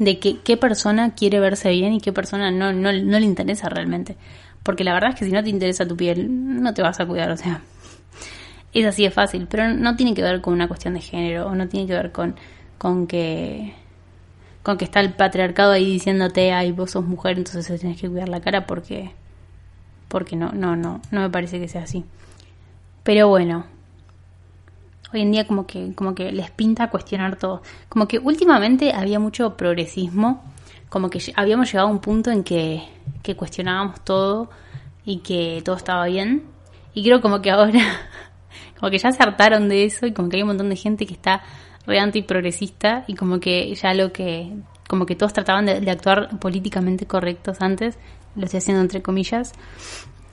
de 0.00 0.18
que, 0.18 0.40
qué 0.40 0.56
persona 0.56 1.14
quiere 1.14 1.38
verse 1.38 1.70
bien 1.70 1.92
y 1.92 2.00
qué 2.00 2.12
persona 2.12 2.50
no, 2.50 2.72
no, 2.72 2.92
no 2.92 3.20
le 3.20 3.24
interesa 3.24 3.68
realmente. 3.68 4.16
Porque 4.64 4.82
la 4.82 4.94
verdad 4.94 5.10
es 5.10 5.16
que 5.20 5.26
si 5.26 5.30
no 5.30 5.44
te 5.44 5.50
interesa 5.50 5.86
tu 5.86 5.96
piel, 5.96 6.26
no 6.28 6.74
te 6.74 6.82
vas 6.82 6.98
a 6.98 7.06
cuidar, 7.06 7.30
o 7.30 7.36
sea, 7.36 7.62
es 8.72 8.84
así 8.84 9.04
de 9.04 9.12
fácil, 9.12 9.46
pero 9.48 9.68
no 9.68 9.94
tiene 9.94 10.12
que 10.12 10.22
ver 10.22 10.40
con 10.40 10.54
una 10.54 10.66
cuestión 10.66 10.94
de 10.94 11.00
género 11.02 11.46
o 11.46 11.54
no 11.54 11.68
tiene 11.68 11.86
que 11.86 11.92
ver 11.92 12.10
con, 12.10 12.34
con 12.78 13.06
que 13.06 13.74
con 14.66 14.78
que 14.78 14.84
está 14.84 14.98
el 14.98 15.12
patriarcado 15.12 15.70
ahí 15.70 15.92
diciéndote, 15.92 16.50
ay, 16.50 16.72
vos 16.72 16.90
sos 16.90 17.04
mujer, 17.04 17.38
entonces 17.38 17.68
te 17.68 17.78
tienes 17.78 18.00
que 18.00 18.08
cuidar 18.08 18.28
la 18.28 18.40
cara 18.40 18.66
porque 18.66 19.12
porque 20.08 20.34
no, 20.34 20.50
no, 20.50 20.74
no, 20.74 21.00
no 21.12 21.20
me 21.20 21.30
parece 21.30 21.60
que 21.60 21.68
sea 21.68 21.84
así. 21.84 22.04
Pero 23.04 23.28
bueno, 23.28 23.64
hoy 25.14 25.20
en 25.20 25.30
día 25.30 25.46
como 25.46 25.68
que 25.68 25.94
como 25.94 26.16
que 26.16 26.32
les 26.32 26.50
pinta 26.50 26.90
cuestionar 26.90 27.36
todo. 27.36 27.62
Como 27.88 28.08
que 28.08 28.18
últimamente 28.18 28.92
había 28.92 29.20
mucho 29.20 29.56
progresismo, 29.56 30.42
como 30.88 31.10
que 31.10 31.22
habíamos 31.36 31.70
llegado 31.70 31.86
a 31.86 31.92
un 31.92 32.00
punto 32.00 32.32
en 32.32 32.42
que, 32.42 32.82
que 33.22 33.36
cuestionábamos 33.36 34.00
todo 34.00 34.50
y 35.04 35.18
que 35.18 35.62
todo 35.64 35.76
estaba 35.76 36.06
bien. 36.06 36.42
Y 36.92 37.04
creo 37.04 37.20
como 37.20 37.40
que 37.40 37.52
ahora 37.52 38.00
como 38.80 38.90
que 38.90 38.98
ya 38.98 39.12
se 39.12 39.22
hartaron 39.22 39.68
de 39.68 39.84
eso 39.84 40.06
y 40.06 40.12
como 40.12 40.28
que 40.28 40.38
hay 40.38 40.42
un 40.42 40.48
montón 40.48 40.70
de 40.70 40.76
gente 40.76 41.06
que 41.06 41.14
está 41.14 41.44
re 41.86 41.98
antiprogresista 41.98 43.04
y 43.06 43.14
como 43.14 43.40
que 43.40 43.74
ya 43.74 43.94
lo 43.94 44.12
que, 44.12 44.52
como 44.88 45.06
que 45.06 45.16
todos 45.16 45.32
trataban 45.32 45.66
de, 45.66 45.90
actuar 45.90 46.38
políticamente 46.38 47.06
correctos 47.06 47.58
antes, 47.60 47.98
lo 48.34 48.44
estoy 48.44 48.58
haciendo 48.58 48.82
entre 48.82 49.02
comillas, 49.02 49.52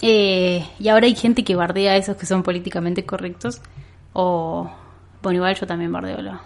eh, 0.02 0.66
y 0.80 0.88
ahora 0.90 1.06
hay 1.06 1.16
gente 1.16 1.44
que 1.44 1.56
bardea 1.56 1.94
a 1.94 1.98
esos 1.98 2.18
que 2.18 2.26
son 2.26 2.44
políticamente 2.44 3.06
correctos, 3.06 3.62
o, 4.14 4.70
bueno, 5.22 5.38
igual 5.38 5.56
yo 5.56 5.66
también 5.66 5.92
bardeo 5.92 6.40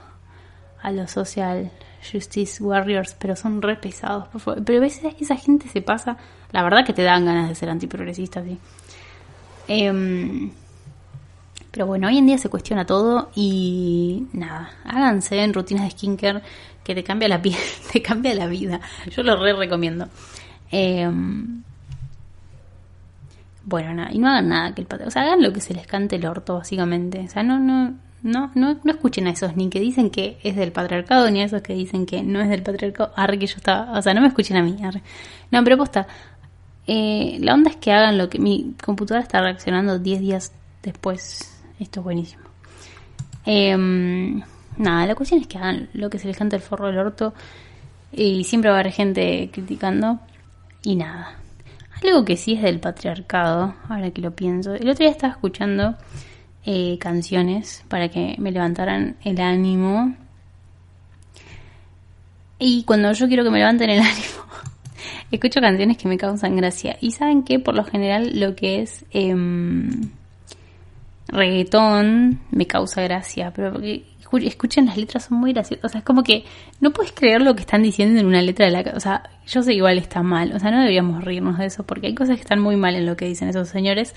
a 0.82 0.92
los 0.92 1.12
social 1.12 1.72
justice 2.12 2.64
warriors, 2.64 3.16
pero 3.20 3.36
son 3.36 3.62
re 3.62 3.76
pesados, 3.76 4.28
por 4.28 4.40
favor. 4.40 4.64
Pero 4.64 4.78
a 4.78 4.82
veces 4.82 5.14
esa 5.20 5.36
gente 5.36 5.68
se 5.68 5.82
pasa, 5.82 6.18
la 6.52 6.64
verdad 6.64 6.86
que 6.86 6.94
te 6.94 7.04
dan 7.04 7.26
ganas 7.26 7.50
de 7.50 7.56
ser 7.56 7.70
antiprogresista, 7.70 8.44
sí. 8.44 8.58
Eh, 9.68 10.52
pero 11.78 11.86
bueno, 11.86 12.08
hoy 12.08 12.18
en 12.18 12.26
día 12.26 12.40
se 12.40 12.50
cuestiona 12.50 12.88
todo 12.88 13.30
y 13.36 14.26
nada, 14.34 14.72
háganse 14.84 15.44
en 15.44 15.54
rutinas 15.54 15.84
de 15.84 15.92
skincare 15.92 16.42
que 16.84 16.96
te 16.96 17.04
cambia 17.04 17.28
la 17.28 17.40
piel, 17.40 17.60
te 17.94 18.02
cambia 18.02 18.34
la 18.34 18.48
vida. 18.48 18.82
Yo 19.16 19.22
lo 19.22 19.40
re 19.40 19.54
recomiendo. 19.54 20.08
Em, 20.72 21.62
bueno, 23.64 23.94
nada, 23.94 24.12
y 24.12 24.18
no 24.18 24.28
hagan 24.28 24.50
nada 24.50 24.74
que 24.74 24.82
el 24.82 24.88
o 25.06 25.12
sea, 25.12 25.22
hagan 25.22 25.44
lo 25.44 25.54
que 25.54 25.62
se 25.62 25.76
les 25.76 25.86
cante 25.86 26.16
el 26.16 26.26
orto, 26.26 26.56
básicamente. 26.56 27.20
O 27.20 27.28
sea, 27.28 27.44
no, 27.44 27.60
no, 27.60 27.94
no, 28.24 28.50
no, 28.56 28.80
no 28.84 28.92
escuchen 28.92 29.28
a 29.28 29.30
esos 29.30 29.56
ni 29.56 29.70
que 29.70 29.80
dicen 29.80 30.10
que 30.10 30.40
es 30.42 30.56
del 30.56 30.72
patriarcado, 30.72 31.30
ni 31.30 31.42
a 31.42 31.46
esos 31.46 31.62
que 31.62 31.76
dicen 31.76 32.08
que 32.08 32.24
no 32.24 32.42
es 32.42 32.50
del 32.50 32.64
patriarcado. 32.64 33.14
Arre 33.16 33.38
que 33.38 33.46
yo 33.46 33.58
estaba, 33.58 34.00
o 34.00 34.02
sea, 34.02 34.16
no 34.16 34.22
me 34.22 34.30
escuchen 34.30 34.58
a 34.58 34.64
mí, 34.64 34.76
No, 35.52 35.64
pero 35.64 35.78
posta, 35.78 36.08
eh, 36.88 37.38
la 37.40 37.54
onda 37.54 37.70
es 37.70 37.76
que 37.76 37.92
hagan 37.92 38.18
lo 38.18 38.30
que 38.30 38.40
mi 38.40 38.74
computadora 38.84 39.22
está 39.22 39.42
reaccionando 39.42 40.00
10 40.00 40.22
días 40.22 40.52
después 40.82 41.54
esto 41.80 42.00
es 42.00 42.04
buenísimo. 42.04 42.44
Em, 43.46 44.42
nada, 44.78 45.06
la 45.06 45.16
cuestión 45.16 45.42
es 45.42 45.48
que 45.48 45.58
hagan 45.58 45.90
lo 45.94 46.10
que 46.10 46.20
se 46.20 46.28
les 46.28 46.38
canta 46.38 46.56
el 46.56 46.62
forro 46.62 46.88
del 46.88 46.98
orto 46.98 47.34
y 48.12 48.44
siempre 48.44 48.70
va 48.70 48.78
a 48.78 48.80
haber 48.82 48.92
gente 48.92 49.50
criticando 49.52 50.20
y 50.84 50.96
nada. 50.96 51.38
Algo 52.04 52.26
que 52.26 52.38
sí 52.38 52.54
es 52.54 52.62
del 52.62 52.80
patriarcado, 52.80 53.74
ahora 53.90 54.12
que 54.12 54.22
lo 54.22 54.36
pienso. 54.36 54.74
El 54.74 54.90
otro 54.90 55.04
día 55.04 55.12
estaba 55.12 55.34
escuchando 55.34 55.96
eh, 56.66 56.98
canciones 57.00 57.84
para 57.88 58.10
que 58.10 58.36
me 58.38 58.52
levantaran 58.52 59.16
el 59.24 59.40
ánimo. 59.40 60.16
Y 62.60 62.84
cuando 62.84 63.12
yo 63.14 63.28
quiero 63.28 63.44
que 63.44 63.50
me 63.50 63.60
levanten 63.60 63.90
el 63.90 64.00
ánimo, 64.02 64.44
escucho 65.32 65.60
canciones 65.60 65.98
que 65.98 66.08
me 66.08 66.18
causan 66.18 66.56
gracia. 66.56 66.98
Y 67.02 67.12
saben 67.12 67.44
que 67.44 67.60
por 67.60 67.76
lo 67.76 67.84
general 67.84 68.40
lo 68.40 68.56
que 68.56 68.82
es... 68.82 69.06
Em, 69.12 70.12
reggaetón 71.28 72.40
me 72.52 72.68
causa 72.68 73.02
gracia, 73.02 73.52
pero 73.56 73.74
porque 73.74 74.48
escuchen 74.48 74.86
las 74.86 74.98
letras 74.98 75.26
son 75.26 75.40
muy 75.40 75.54
graciosas, 75.54 75.86
o 75.86 75.90
sea, 75.90 76.00
es 76.00 76.06
como 76.06 76.24
que 76.24 76.46
no 76.82 76.92
puedes 76.92 77.12
creer 77.12 77.42
lo 77.42 77.56
que 77.56 77.62
están 77.62 77.84
diciendo 77.84 78.20
en 78.20 78.26
una 78.26 78.42
letra 78.42 78.66
de 78.66 78.72
la, 78.72 78.94
o 78.96 79.00
sea, 79.00 79.24
yo 79.46 79.64
sé 79.64 79.74
igual 79.74 79.98
está 79.98 80.22
mal, 80.22 80.52
o 80.54 80.60
sea, 80.60 80.72
no 80.72 80.80
deberíamos 80.80 81.24
reírnos 81.24 81.58
de 81.58 81.66
eso 81.66 81.84
porque 81.86 82.08
hay 82.08 82.16
cosas 82.16 82.36
que 82.36 82.42
están 82.42 82.60
muy 82.60 82.76
mal 82.76 82.96
en 82.96 83.06
lo 83.06 83.16
que 83.16 83.26
dicen 83.26 83.50
esos 83.50 83.70
señores, 83.70 84.14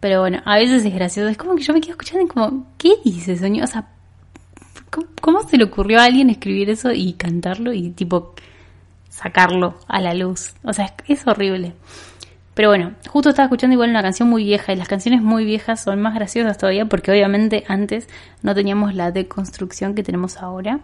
pero 0.00 0.20
bueno, 0.20 0.42
a 0.44 0.56
veces 0.56 0.84
es 0.84 0.94
gracioso, 0.94 1.28
es 1.28 1.36
como 1.36 1.56
que 1.56 1.62
yo 1.62 1.72
me 1.72 1.80
quedo 1.80 1.92
escuchando 1.92 2.24
y 2.24 2.28
como, 2.28 2.66
¿qué 2.78 2.94
dice 3.04 3.36
señor? 3.36 3.64
O 3.64 3.66
sea, 3.66 3.88
¿cómo, 5.20 5.42
se 5.48 5.56
le 5.56 5.64
ocurrió 5.64 6.00
a 6.00 6.04
alguien 6.04 6.30
escribir 6.30 6.70
eso 6.70 6.92
y 6.92 7.14
cantarlo 7.14 7.72
y 7.72 7.90
tipo 7.90 8.34
sacarlo 9.08 9.78
a 9.88 10.00
la 10.00 10.14
luz? 10.14 10.54
O 10.62 10.72
sea, 10.72 10.94
es 11.08 11.26
horrible. 11.26 11.74
Pero 12.56 12.70
bueno, 12.70 12.94
justo 13.06 13.28
estaba 13.28 13.44
escuchando 13.44 13.74
igual 13.74 13.90
una 13.90 14.00
canción 14.00 14.30
muy 14.30 14.42
vieja 14.42 14.72
y 14.72 14.76
las 14.76 14.88
canciones 14.88 15.20
muy 15.20 15.44
viejas 15.44 15.84
son 15.84 16.00
más 16.00 16.14
graciosas 16.14 16.56
todavía 16.56 16.86
porque 16.86 17.10
obviamente 17.10 17.64
antes 17.68 18.08
no 18.40 18.54
teníamos 18.54 18.94
la 18.94 19.10
deconstrucción 19.12 19.94
que 19.94 20.02
tenemos 20.02 20.38
ahora. 20.38 20.80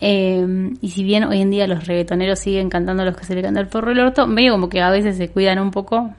Eh, 0.00 0.70
y 0.80 0.90
si 0.90 1.02
bien 1.02 1.24
hoy 1.24 1.40
en 1.40 1.50
día 1.50 1.66
los 1.66 1.88
reggaetoneros 1.88 2.38
siguen 2.38 2.70
cantando 2.70 3.04
los 3.04 3.16
que 3.16 3.24
se 3.24 3.34
le 3.34 3.42
canta 3.42 3.58
el 3.58 3.66
forro 3.66 3.90
el 3.90 3.98
orto, 3.98 4.28
medio 4.28 4.52
como 4.52 4.68
que 4.68 4.80
a 4.80 4.90
veces 4.90 5.16
se 5.16 5.28
cuidan 5.28 5.58
un 5.58 5.72
poco, 5.72 6.14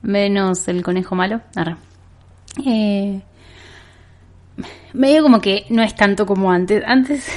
menos 0.00 0.66
el 0.68 0.82
conejo 0.82 1.14
malo. 1.14 1.42
Eh, 2.64 3.20
medio 4.94 5.22
como 5.22 5.42
que 5.42 5.66
no 5.68 5.82
es 5.82 5.94
tanto 5.94 6.24
como 6.24 6.50
antes. 6.50 6.82
Antes, 6.86 7.30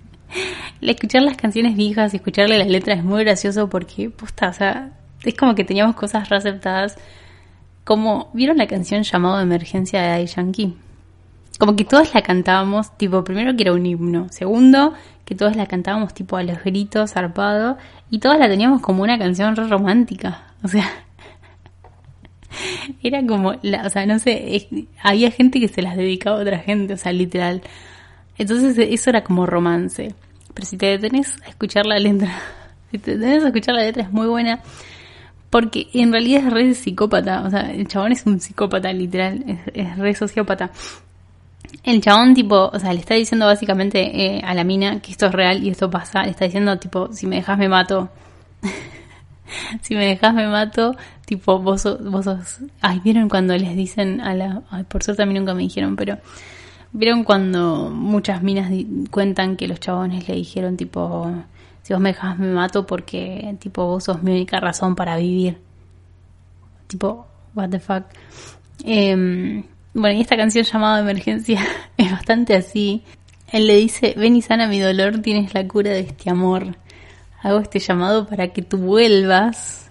escuchar 0.80 1.24
las 1.24 1.36
canciones 1.36 1.76
viejas 1.76 2.14
y 2.14 2.16
escucharle 2.16 2.56
las 2.56 2.68
letras 2.68 3.00
es 3.00 3.04
muy 3.04 3.22
gracioso 3.22 3.68
porque, 3.68 4.08
puta, 4.08 4.48
o 4.48 4.52
sea, 4.54 4.92
es 5.24 5.34
como 5.34 5.54
que 5.54 5.64
teníamos 5.64 5.96
cosas 5.96 6.28
reaceptadas. 6.28 6.96
Como, 7.84 8.30
¿vieron 8.34 8.58
la 8.58 8.66
canción 8.66 9.02
llamado 9.02 9.40
emergencia 9.40 10.02
de 10.02 10.08
Daddy 10.08 10.26
Yankee? 10.26 10.76
como 11.60 11.76
que 11.76 11.84
todas 11.84 12.14
la 12.14 12.22
cantábamos, 12.22 12.96
tipo, 12.96 13.22
primero 13.22 13.54
que 13.54 13.64
era 13.64 13.74
un 13.74 13.84
himno, 13.84 14.28
segundo, 14.30 14.94
que 15.26 15.34
todas 15.34 15.56
la 15.56 15.66
cantábamos 15.66 16.14
tipo 16.14 16.38
a 16.38 16.42
los 16.42 16.64
gritos, 16.64 17.12
zarpado, 17.12 17.76
y 18.10 18.18
todas 18.18 18.38
la 18.38 18.48
teníamos 18.48 18.80
como 18.80 19.02
una 19.02 19.18
canción 19.18 19.54
re 19.54 19.68
romántica, 19.68 20.54
o 20.62 20.68
sea, 20.68 20.90
era 23.02 23.24
como, 23.26 23.56
la, 23.60 23.86
o 23.86 23.90
sea, 23.90 24.06
no 24.06 24.18
sé, 24.18 24.88
había 25.02 25.30
gente 25.30 25.60
que 25.60 25.68
se 25.68 25.82
las 25.82 25.98
dedicaba 25.98 26.38
a 26.38 26.40
otra 26.40 26.58
gente, 26.60 26.94
o 26.94 26.96
sea, 26.96 27.12
literal. 27.12 27.60
Entonces 28.38 28.78
eso 28.78 29.10
era 29.10 29.22
como 29.22 29.44
romance. 29.44 30.14
Pero 30.54 30.66
si 30.66 30.78
te 30.78 30.86
detenés 30.86 31.36
a 31.44 31.50
escuchar 31.50 31.84
la 31.84 31.98
letra, 31.98 32.40
si 32.90 32.96
te 32.98 33.18
detenés 33.18 33.44
a 33.44 33.48
escuchar 33.48 33.74
la 33.74 33.82
letra 33.82 34.04
es 34.04 34.12
muy 34.12 34.26
buena. 34.28 34.60
Porque 35.50 35.88
en 35.92 36.12
realidad 36.12 36.46
es 36.46 36.52
re 36.52 36.74
psicópata, 36.74 37.42
o 37.42 37.50
sea, 37.50 37.72
el 37.72 37.88
chabón 37.88 38.12
es 38.12 38.24
un 38.24 38.40
psicópata 38.40 38.92
literal, 38.92 39.44
es, 39.46 39.58
es 39.74 39.98
re 39.98 40.14
sociópata. 40.14 40.70
El 41.82 42.00
chabón, 42.00 42.34
tipo, 42.34 42.70
o 42.72 42.78
sea, 42.78 42.92
le 42.92 43.00
está 43.00 43.14
diciendo 43.14 43.46
básicamente 43.46 44.36
eh, 44.36 44.42
a 44.44 44.54
la 44.54 44.64
mina 44.64 45.00
que 45.00 45.12
esto 45.12 45.26
es 45.26 45.32
real 45.32 45.62
y 45.64 45.70
esto 45.70 45.90
pasa. 45.90 46.22
Le 46.24 46.30
está 46.30 46.44
diciendo, 46.44 46.78
tipo, 46.78 47.12
si 47.12 47.26
me 47.26 47.36
dejas 47.36 47.58
me 47.58 47.68
mato. 47.68 48.10
si 49.80 49.94
me 49.94 50.06
dejas 50.06 50.34
me 50.34 50.46
mato. 50.46 50.94
Tipo, 51.24 51.58
vos, 51.58 51.84
vos 52.00 52.24
sos... 52.24 52.60
Ay, 52.80 53.00
¿vieron 53.02 53.28
cuando 53.28 53.56
les 53.56 53.74
dicen 53.76 54.20
a 54.20 54.34
la... 54.34 54.62
Ay, 54.70 54.84
por 54.84 55.02
suerte 55.02 55.22
a 55.22 55.26
mí 55.26 55.34
nunca 55.34 55.54
me 55.54 55.62
dijeron, 55.62 55.96
pero... 55.96 56.18
¿Vieron 56.92 57.22
cuando 57.22 57.88
muchas 57.88 58.42
minas 58.42 58.70
cuentan 59.10 59.56
que 59.56 59.68
los 59.68 59.78
chabones 59.78 60.28
le 60.28 60.34
dijeron, 60.34 60.76
tipo, 60.76 61.32
si 61.82 61.92
vos 61.92 62.00
me 62.00 62.10
dejas 62.10 62.38
me 62.38 62.52
mato 62.52 62.86
porque, 62.86 63.56
tipo, 63.58 63.86
vos 63.86 64.04
sos 64.04 64.22
mi 64.22 64.32
única 64.32 64.60
razón 64.60 64.94
para 64.94 65.16
vivir? 65.16 65.58
Tipo, 66.86 67.26
what 67.54 67.70
the 67.70 67.80
fuck. 67.80 68.04
Eh, 68.84 69.64
bueno, 69.92 70.16
y 70.16 70.20
esta 70.20 70.36
canción 70.36 70.64
llamada 70.64 71.00
Emergencia 71.00 71.60
es 71.96 72.10
bastante 72.10 72.54
así. 72.54 73.02
Él 73.50 73.66
le 73.66 73.76
dice, 73.76 74.14
ven 74.16 74.36
y 74.36 74.42
sana 74.42 74.68
mi 74.68 74.78
dolor, 74.78 75.20
tienes 75.20 75.52
la 75.54 75.66
cura 75.66 75.90
de 75.90 76.00
este 76.00 76.30
amor. 76.30 76.76
Hago 77.42 77.58
este 77.58 77.80
llamado 77.80 78.26
para 78.26 78.48
que 78.48 78.62
tú 78.62 78.78
vuelvas. 78.78 79.90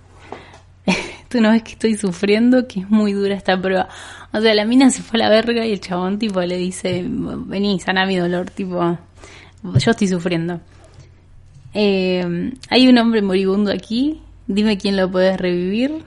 tú 1.29 1.41
no 1.41 1.51
ves 1.51 1.63
que 1.63 1.71
estoy 1.73 1.95
sufriendo, 1.95 2.67
que 2.67 2.81
es 2.81 2.89
muy 2.89 3.11
dura 3.11 3.35
esta 3.35 3.59
prueba. 3.59 3.89
O 4.31 4.39
sea, 4.39 4.53
la 4.53 4.63
mina 4.63 4.89
se 4.89 5.01
fue 5.01 5.19
a 5.19 5.23
la 5.23 5.29
verga 5.29 5.65
y 5.65 5.73
el 5.73 5.81
chabón 5.81 6.17
tipo 6.19 6.39
le 6.41 6.57
dice, 6.57 7.03
vení, 7.05 7.79
sana 7.79 8.05
mi 8.05 8.15
dolor, 8.15 8.49
tipo, 8.51 8.97
yo 9.63 9.91
estoy 9.91 10.07
sufriendo. 10.07 10.61
Eh, 11.73 12.51
hay 12.69 12.87
un 12.87 12.97
hombre 12.97 13.21
moribundo 13.21 13.71
aquí, 13.71 14.21
dime 14.47 14.77
quién 14.77 14.97
lo 14.97 15.09
puedes 15.09 15.37
revivir. 15.37 15.91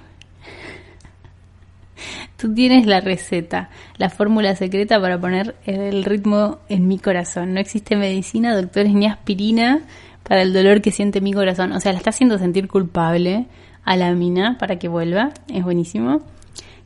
Tú 2.37 2.53
tienes 2.53 2.87
la 2.87 3.01
receta, 3.01 3.71
la 3.97 4.11
fórmula 4.11 4.57
secreta 4.57 5.01
para 5.01 5.21
poner 5.21 5.55
el 5.65 6.05
ritmo 6.05 6.59
en 6.69 6.89
mi 6.89 6.99
corazón. 6.99 7.55
No 7.55 7.61
existe 7.61 7.97
medicina, 7.97 8.57
doctores 8.57 8.93
ni 8.93 9.07
aspirina 9.07 9.83
para 10.23 10.43
el 10.43 10.53
dolor 10.53 10.83
que 10.83 10.91
siente 10.91 11.21
mi 11.21 11.33
corazón. 11.33 11.73
O 11.73 11.81
sea, 11.81 11.93
la 11.93 11.99
está 11.99 12.11
haciendo 12.11 12.39
sentir 12.39 12.69
culpable 12.69 13.47
a 13.85 13.97
la 13.97 14.13
mina 14.13 14.57
para 14.59 14.79
que 14.79 14.89
vuelva. 14.89 15.31
Es 15.53 15.65
buenísimo. 15.65 16.23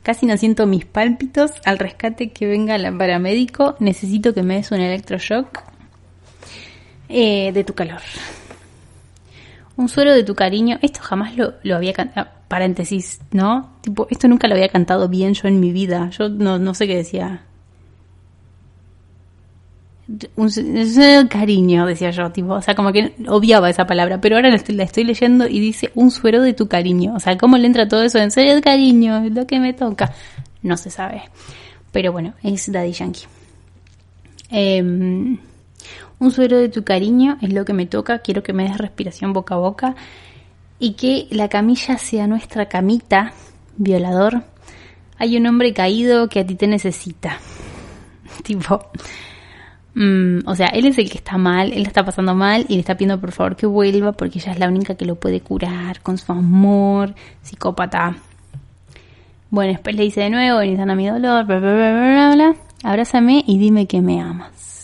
Casi 0.03 0.25
no 0.25 0.37
siento 0.37 0.67
mis 0.67 0.85
pálpitos. 0.85 1.51
Al 1.65 1.79
rescate 1.79 2.29
que 2.29 2.47
venga 2.47 2.75
el 2.75 2.97
paramédico, 2.97 3.75
necesito 3.79 4.33
que 4.33 4.43
me 4.43 4.55
des 4.55 4.71
un 4.71 4.79
electroshock 4.79 5.63
eh, 7.09 7.51
de 7.51 7.63
tu 7.63 7.73
calor. 7.73 8.01
Un 9.77 9.89
suero 9.89 10.13
de 10.13 10.23
tu 10.23 10.35
cariño. 10.35 10.77
Esto 10.81 10.99
jamás 11.01 11.37
lo, 11.37 11.53
lo 11.63 11.75
había 11.75 11.93
cantado 11.93 12.27
paréntesis, 12.47 13.19
¿no? 13.31 13.77
Tipo, 13.81 14.07
esto 14.09 14.27
nunca 14.27 14.47
lo 14.47 14.55
había 14.55 14.69
cantado 14.69 15.09
bien 15.09 15.33
yo 15.33 15.47
en 15.47 15.59
mi 15.59 15.71
vida. 15.71 16.09
Yo 16.11 16.29
no, 16.29 16.57
no 16.59 16.73
sé 16.73 16.87
qué 16.87 16.95
decía. 16.95 17.43
Un, 20.37 21.27
cariño, 21.27 21.85
decía 21.85 22.11
yo, 22.11 22.31
tipo, 22.31 22.53
o 22.53 22.61
sea, 22.61 22.75
como 22.75 22.93
que 22.93 23.13
obviaba 23.27 23.69
esa 23.69 23.85
palabra, 23.85 24.21
pero 24.21 24.37
ahora 24.37 24.49
la 24.49 24.83
estoy, 24.83 25.03
leyendo 25.03 25.47
y 25.47 25.59
dice 25.59 25.91
un 25.95 26.11
suero 26.11 26.41
de 26.41 26.53
tu 26.53 26.69
cariño. 26.69 27.13
O 27.15 27.19
sea, 27.19 27.37
¿cómo 27.37 27.57
le 27.57 27.67
entra 27.67 27.89
todo 27.89 28.03
eso 28.03 28.17
en 28.17 28.31
serio 28.31 28.55
de 28.55 28.61
cariño? 28.61 29.25
lo 29.29 29.45
que 29.45 29.59
me 29.59 29.73
toca. 29.73 30.13
No 30.63 30.77
se 30.77 30.89
sabe. 30.89 31.23
Pero 31.91 32.13
bueno, 32.13 32.33
es 32.41 32.71
Daddy 32.71 32.93
Yankee. 32.93 33.25
Em, 34.49 35.37
un 36.19 36.31
suero 36.31 36.57
de 36.57 36.69
tu 36.69 36.83
cariño 36.83 37.37
es 37.41 37.53
lo 37.53 37.65
que 37.65 37.73
me 37.73 37.85
toca. 37.85 38.19
Quiero 38.19 38.43
que 38.43 38.53
me 38.53 38.63
des 38.63 38.77
respiración 38.77 39.33
boca 39.33 39.55
a 39.55 39.59
boca 39.59 39.95
y 40.79 40.93
que 40.93 41.27
la 41.31 41.49
camilla 41.49 41.97
sea 41.97 42.27
nuestra 42.27 42.67
camita, 42.67 43.33
violador, 43.77 44.43
hay 45.17 45.37
un 45.37 45.47
hombre 45.47 45.73
caído 45.73 46.29
que 46.29 46.39
a 46.39 46.45
ti 46.45 46.55
te 46.55 46.67
necesita. 46.67 47.37
tipo, 48.43 48.89
mm, 49.95 50.39
o 50.45 50.55
sea, 50.55 50.67
él 50.67 50.85
es 50.85 50.97
el 50.97 51.09
que 51.09 51.17
está 51.17 51.37
mal, 51.37 51.73
él 51.73 51.85
está 51.85 52.05
pasando 52.05 52.35
mal 52.35 52.65
y 52.67 52.75
le 52.75 52.79
está 52.81 52.95
pidiendo 52.95 53.19
por 53.19 53.31
favor 53.31 53.55
que 53.55 53.65
vuelva 53.65 54.11
porque 54.11 54.39
ella 54.39 54.51
es 54.51 54.59
la 54.59 54.67
única 54.67 54.95
que 54.95 55.05
lo 55.05 55.15
puede 55.15 55.41
curar 55.41 56.01
con 56.01 56.17
su 56.17 56.31
amor, 56.31 57.15
psicópata. 57.41 58.15
Bueno, 59.49 59.71
después 59.71 59.95
le 59.95 60.03
dice 60.03 60.21
de 60.21 60.29
nuevo, 60.29 60.59
ven 60.59 60.89
a 60.89 60.95
mi 60.95 61.07
dolor, 61.07 61.45
bla, 61.45 61.59
bla, 61.59 61.73
bla, 61.73 61.91
bla, 61.91 62.35
bla, 62.35 62.55
abrázame 62.83 63.43
y 63.47 63.57
dime 63.57 63.87
que 63.87 64.01
me 64.01 64.21
amas. 64.21 64.76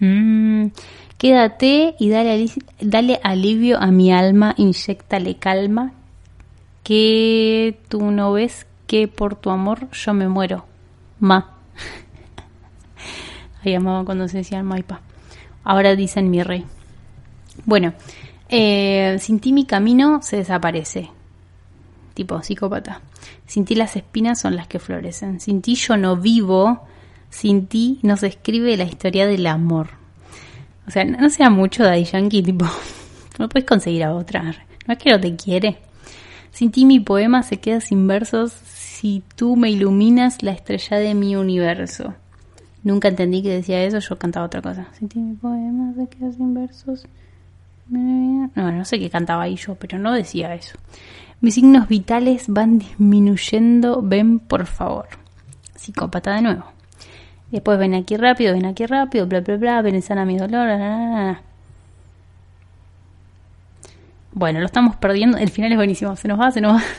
Mm. 0.00 0.66
Quédate 1.18 1.96
y 1.98 2.10
dale, 2.10 3.20
alivio 3.24 3.80
a 3.80 3.88
mi 3.88 4.12
alma, 4.12 4.54
inyectale 4.56 5.36
calma, 5.36 5.92
que 6.84 7.80
tú 7.88 8.12
no 8.12 8.32
ves 8.32 8.66
que 8.86 9.08
por 9.08 9.34
tu 9.34 9.50
amor 9.50 9.90
yo 9.90 10.14
me 10.14 10.28
muero. 10.28 10.64
Ma. 11.18 11.54
Ahí 13.64 13.74
amaba 13.74 14.04
cuando 14.04 14.28
se 14.28 14.38
decía 14.38 14.62
Maipa. 14.62 15.00
Ahora 15.64 15.96
dicen 15.96 16.30
mi 16.30 16.42
rey. 16.44 16.64
Bueno, 17.66 17.94
eh, 18.48 19.16
sin 19.18 19.40
ti 19.40 19.52
mi 19.52 19.66
camino 19.66 20.20
se 20.22 20.36
desaparece. 20.36 21.10
Tipo 22.14 22.40
psicópata. 22.42 23.00
Sin 23.44 23.64
ti 23.64 23.74
las 23.74 23.96
espinas 23.96 24.40
son 24.40 24.54
las 24.54 24.68
que 24.68 24.78
florecen. 24.78 25.40
Sin 25.40 25.62
ti 25.62 25.74
yo 25.74 25.96
no 25.96 26.16
vivo. 26.16 26.86
Sin 27.30 27.66
ti 27.66 27.98
no 28.02 28.16
se 28.16 28.28
escribe 28.28 28.76
la 28.76 28.84
historia 28.84 29.26
del 29.26 29.46
amor. 29.46 29.88
O 30.86 30.90
sea, 30.90 31.04
no 31.04 31.28
sea 31.30 31.50
mucho 31.50 31.84
Daddy 31.84 32.04
Yankee, 32.04 32.42
tipo, 32.42 32.64
no 33.38 33.48
puedes 33.48 33.68
conseguir 33.68 34.04
a 34.04 34.14
otra. 34.14 34.42
No 34.86 34.94
es 34.94 34.98
que 34.98 35.10
no 35.10 35.20
te 35.20 35.36
quiere. 35.36 35.78
Sin 36.50 36.70
ti 36.70 36.84
mi 36.84 36.98
poema 37.00 37.42
se 37.42 37.58
queda 37.58 37.80
sin 37.80 38.06
versos 38.06 38.52
si 38.52 39.22
tú 39.36 39.54
me 39.54 39.70
iluminas 39.70 40.42
la 40.42 40.52
estrella 40.52 40.96
de 40.96 41.14
mi 41.14 41.36
universo. 41.36 42.14
Nunca 42.82 43.08
entendí 43.08 43.42
que 43.42 43.50
decía 43.50 43.84
eso, 43.84 43.98
yo 43.98 44.18
cantaba 44.18 44.46
otra 44.46 44.62
cosa. 44.62 44.88
Sin 44.98 45.08
ti 45.08 45.18
mi 45.18 45.34
poema 45.34 45.92
se 45.94 46.06
queda 46.08 46.32
sin 46.32 46.54
versos. 46.54 47.06
No, 47.88 48.50
no 48.54 48.84
sé 48.84 48.98
qué 48.98 49.10
cantaba 49.10 49.44
ahí 49.44 49.56
yo, 49.56 49.74
pero 49.74 49.98
no 49.98 50.12
decía 50.12 50.54
eso. 50.54 50.78
Mis 51.40 51.54
signos 51.54 51.88
vitales 51.88 52.46
van 52.48 52.78
disminuyendo, 52.78 54.02
ven 54.02 54.38
por 54.38 54.66
favor. 54.66 55.06
Psicópata 55.76 56.34
de 56.34 56.42
nuevo. 56.42 56.64
Después 57.50 57.78
ven 57.78 57.94
aquí 57.94 58.16
rápido, 58.16 58.52
ven 58.52 58.66
aquí 58.66 58.84
rápido, 58.86 59.26
bla, 59.26 59.40
bla, 59.40 59.56
bla, 59.56 59.82
ven 59.82 60.02
sana 60.02 60.24
mi 60.24 60.36
dolor. 60.36 61.38
Bueno, 64.32 64.60
lo 64.60 64.66
estamos 64.66 64.96
perdiendo. 64.96 65.38
El 65.38 65.50
final 65.50 65.72
es 65.72 65.78
buenísimo. 65.78 66.14
Se 66.16 66.28
nos 66.28 66.38
va, 66.38 66.50
se 66.50 66.60
nos 66.60 66.76
va. 66.76 66.82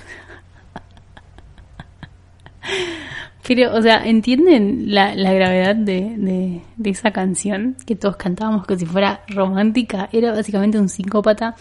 Pero, 3.47 3.73
o 3.75 3.81
sea, 3.81 4.05
¿entienden 4.05 4.93
la, 4.93 5.13
gravedad 5.15 5.75
de, 5.75 6.61
de, 6.75 6.89
esa 6.89 7.11
canción? 7.11 7.77
Que 7.85 7.95
todos 7.95 8.17
cantábamos 8.17 8.67
que 8.67 8.77
si 8.77 8.85
fuera 8.85 9.21
romántica. 9.27 10.09
Era 10.11 10.33
básicamente 10.33 10.77
un 10.77 10.89
psicópata 10.89 11.55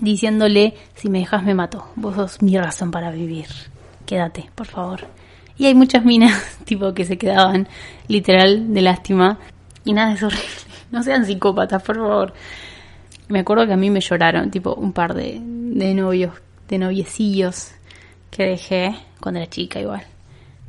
diciéndole, 0.00 0.74
si 0.94 1.08
me 1.08 1.20
dejas 1.20 1.44
me 1.44 1.54
mato. 1.54 1.86
Vos 1.96 2.16
sos 2.16 2.42
mi 2.42 2.58
razón 2.58 2.90
para 2.90 3.10
vivir. 3.10 3.46
Quédate, 4.04 4.50
por 4.54 4.66
favor. 4.66 5.06
Y 5.58 5.66
hay 5.66 5.74
muchas 5.74 6.04
minas, 6.04 6.58
tipo, 6.64 6.94
que 6.94 7.04
se 7.04 7.18
quedaban 7.18 7.68
literal 8.08 8.72
de 8.72 8.82
lástima. 8.82 9.38
Y 9.84 9.92
nada, 9.92 10.12
es 10.12 10.22
horrible. 10.22 10.44
no 10.90 11.02
sean 11.02 11.24
psicópatas, 11.24 11.82
por 11.82 11.96
favor. 11.96 12.34
Me 13.28 13.40
acuerdo 13.40 13.66
que 13.66 13.72
a 13.72 13.76
mí 13.76 13.90
me 13.90 14.00
lloraron, 14.00 14.50
tipo, 14.50 14.74
un 14.74 14.92
par 14.92 15.14
de, 15.14 15.40
de 15.40 15.94
novios, 15.94 16.34
de 16.68 16.78
noviecillos 16.78 17.72
que 18.30 18.44
dejé 18.44 18.94
cuando 19.20 19.40
era 19.40 19.50
chica 19.50 19.80
igual. 19.80 20.04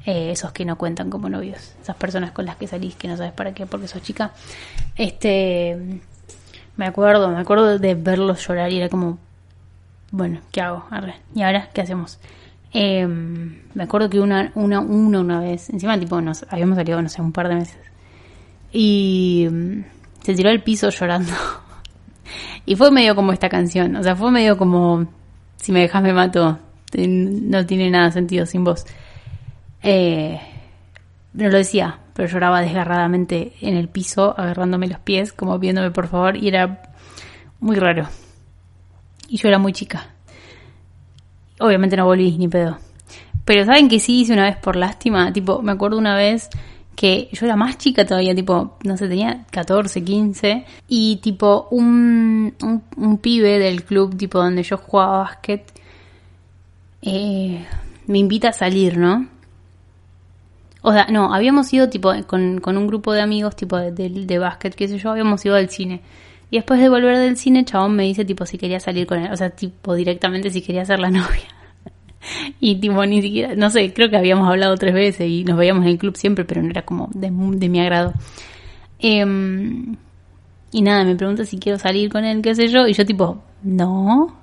Eh, 0.05 0.31
esos 0.31 0.53
que 0.53 0.63
no 0.63 0.77
cuentan 0.77 1.09
como 1.09 1.27
novios, 1.27 1.75
esas 1.81 1.97
personas 1.97 2.31
con 2.31 2.45
las 2.45 2.55
que 2.55 2.65
salís 2.65 2.95
que 2.95 3.09
no 3.09 3.17
sabes 3.17 3.33
para 3.33 3.53
qué 3.53 3.65
porque 3.65 3.89
sos 3.89 4.01
chica. 4.01 4.31
Este, 4.95 5.99
me 6.77 6.85
acuerdo, 6.85 7.29
me 7.29 7.39
acuerdo 7.39 7.77
de 7.77 7.95
verlos 7.95 8.47
llorar 8.47 8.71
y 8.71 8.77
era 8.77 8.87
como, 8.87 9.19
bueno, 10.11 10.39
¿qué 10.51 10.61
hago? 10.61 10.85
¿Y 11.35 11.41
ahora 11.41 11.69
qué 11.73 11.81
hacemos? 11.81 12.19
Em, 12.79 13.63
me 13.73 13.83
acuerdo 13.85 14.07
que 14.07 14.19
una, 14.19 14.51
una, 14.53 14.81
una, 14.81 15.19
una 15.21 15.39
vez, 15.39 15.71
encima 15.71 15.99
tipo 15.99 16.21
nos 16.21 16.45
habíamos 16.47 16.75
salido, 16.75 17.01
no 17.01 17.09
sé, 17.09 17.23
un 17.23 17.31
par 17.31 17.49
de 17.49 17.55
meses. 17.55 17.79
Y 18.71 19.47
mm, 19.49 19.81
se 20.21 20.35
tiró 20.35 20.51
al 20.51 20.61
piso 20.61 20.91
llorando. 20.91 21.31
y 22.67 22.75
fue 22.75 22.91
medio 22.91 23.15
como 23.15 23.33
esta 23.33 23.49
canción, 23.49 23.95
o 23.95 24.03
sea, 24.03 24.15
fue 24.15 24.29
medio 24.29 24.59
como, 24.59 25.07
si 25.55 25.71
me 25.71 25.79
dejas 25.79 26.03
me 26.03 26.13
mato, 26.13 26.59
no 26.93 27.65
tiene 27.65 27.89
nada 27.89 28.11
sentido 28.11 28.45
sin 28.45 28.63
vos. 28.63 28.85
Eh, 29.81 30.39
no 31.33 31.49
lo 31.49 31.57
decía, 31.57 31.97
pero 32.13 32.29
lloraba 32.29 32.61
desgarradamente 32.61 33.53
en 33.59 33.75
el 33.75 33.89
piso, 33.89 34.35
agarrándome 34.37 34.87
los 34.87 34.99
pies, 34.99 35.33
como 35.33 35.57
viéndome 35.57 35.89
por 35.89 36.09
favor, 36.09 36.37
y 36.37 36.47
era 36.47 36.83
muy 37.59 37.77
raro. 37.77 38.07
Y 39.29 39.37
yo 39.37 39.47
era 39.47 39.57
muy 39.57 39.73
chica. 39.73 40.16
Obviamente 41.59 41.97
no 41.97 42.05
volví 42.05 42.37
ni 42.37 42.47
pedo. 42.47 42.77
Pero 43.45 43.65
saben 43.65 43.87
que 43.87 43.99
sí 43.99 44.21
hice 44.21 44.33
una 44.33 44.43
vez 44.43 44.57
por 44.57 44.75
lástima, 44.75 45.31
tipo, 45.31 45.61
me 45.61 45.71
acuerdo 45.71 45.97
una 45.97 46.15
vez 46.15 46.49
que 46.97 47.29
yo 47.31 47.45
era 47.45 47.55
más 47.55 47.77
chica 47.77 48.05
todavía, 48.05 48.33
tipo, 48.35 48.77
no 48.83 48.97
sé, 48.97 49.07
tenía 49.07 49.45
14, 49.51 50.03
15, 50.03 50.65
y 50.87 51.17
tipo, 51.17 51.67
un, 51.71 52.53
un, 52.97 53.17
pibe 53.19 53.59
del 53.59 53.83
club, 53.83 54.17
tipo, 54.17 54.39
donde 54.39 54.63
yo 54.63 54.77
jugaba 54.77 55.19
básquet, 55.19 55.71
eh, 57.03 57.63
me 58.07 58.17
invita 58.17 58.49
a 58.49 58.53
salir, 58.53 58.97
¿no? 58.97 59.27
O 60.81 60.91
sea, 60.91 61.07
no, 61.07 61.33
habíamos 61.33 61.71
ido 61.71 61.87
tipo 61.89 62.11
con, 62.25 62.59
con 62.59 62.77
un 62.77 62.87
grupo 62.87 63.13
de 63.13 63.21
amigos 63.21 63.55
tipo 63.55 63.77
de, 63.77 63.91
de, 63.91 64.09
de 64.09 64.39
básquet, 64.39 64.73
qué 64.73 64.87
sé 64.87 64.97
yo, 64.97 65.11
habíamos 65.11 65.45
ido 65.45 65.55
al 65.55 65.69
cine. 65.69 66.01
Y 66.49 66.57
después 66.57 66.79
de 66.79 66.89
volver 66.89 67.17
del 67.17 67.37
cine, 67.37 67.65
chabón 67.65 67.95
me 67.95 68.03
dice 68.03 68.23
tipo 68.23 68.45
si 68.45 68.57
quería 68.57 68.79
salir 68.79 69.05
con 69.05 69.19
él, 69.19 69.31
o 69.31 69.37
sea, 69.37 69.49
tipo 69.49 69.95
directamente 69.95 70.49
si 70.49 70.61
quería 70.61 70.85
ser 70.85 70.99
la 70.99 71.09
novia. 71.09 71.47
y 72.59 72.75
tipo 72.75 73.05
ni 73.05 73.21
siquiera, 73.21 73.55
no 73.55 73.69
sé, 73.69 73.93
creo 73.93 74.09
que 74.09 74.17
habíamos 74.17 74.49
hablado 74.49 74.75
tres 74.75 74.93
veces 74.93 75.29
y 75.29 75.43
nos 75.43 75.57
veíamos 75.57 75.83
en 75.83 75.91
el 75.91 75.97
club 75.97 76.15
siempre, 76.15 76.45
pero 76.45 76.61
no 76.61 76.69
era 76.69 76.83
como 76.83 77.09
de, 77.13 77.31
de 77.31 77.69
mi 77.69 77.79
agrado. 77.79 78.13
Em, 78.99 79.95
y 80.71 80.81
nada, 80.81 81.03
me 81.03 81.15
pregunta 81.15 81.45
si 81.45 81.59
quiero 81.59 81.79
salir 81.79 82.09
con 82.09 82.25
él, 82.25 82.41
qué 82.41 82.55
sé 82.55 82.67
yo, 82.67 82.87
y 82.87 82.93
yo 82.93 83.05
tipo, 83.05 83.43
no. 83.63 84.35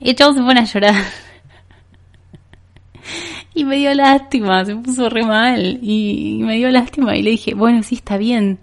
Y 0.00 0.10
el 0.10 0.16
chabón 0.16 0.34
se 0.34 0.42
pone 0.42 0.60
a 0.60 0.64
llorar. 0.64 0.94
y 3.54 3.64
me 3.64 3.76
dio 3.76 3.94
lástima, 3.94 4.64
se 4.64 4.76
puso 4.76 5.08
re 5.08 5.24
mal 5.24 5.78
y 5.82 6.40
me 6.42 6.56
dio 6.56 6.70
lástima 6.70 7.16
y 7.16 7.22
le 7.22 7.30
dije, 7.30 7.54
bueno, 7.54 7.82
sí, 7.82 7.96
está 7.96 8.18
bien. 8.18 8.58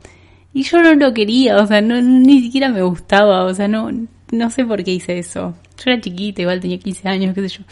Y 0.59 0.63
yo 0.63 0.83
no 0.83 0.93
lo 0.93 1.13
quería, 1.13 1.55
o 1.55 1.65
sea, 1.65 1.79
no, 1.79 2.01
ni 2.01 2.41
siquiera 2.41 2.67
me 2.67 2.81
gustaba, 2.81 3.45
o 3.45 3.53
sea, 3.53 3.69
no, 3.69 3.89
no 4.29 4.49
sé 4.49 4.65
por 4.65 4.83
qué 4.83 4.91
hice 4.91 5.17
eso. 5.17 5.55
Yo 5.77 5.89
era 5.89 6.01
chiquita, 6.01 6.41
igual 6.41 6.59
tenía 6.59 6.77
15 6.77 7.07
años, 7.07 7.33
qué 7.33 7.47
sé 7.47 7.59
yo. 7.59 7.63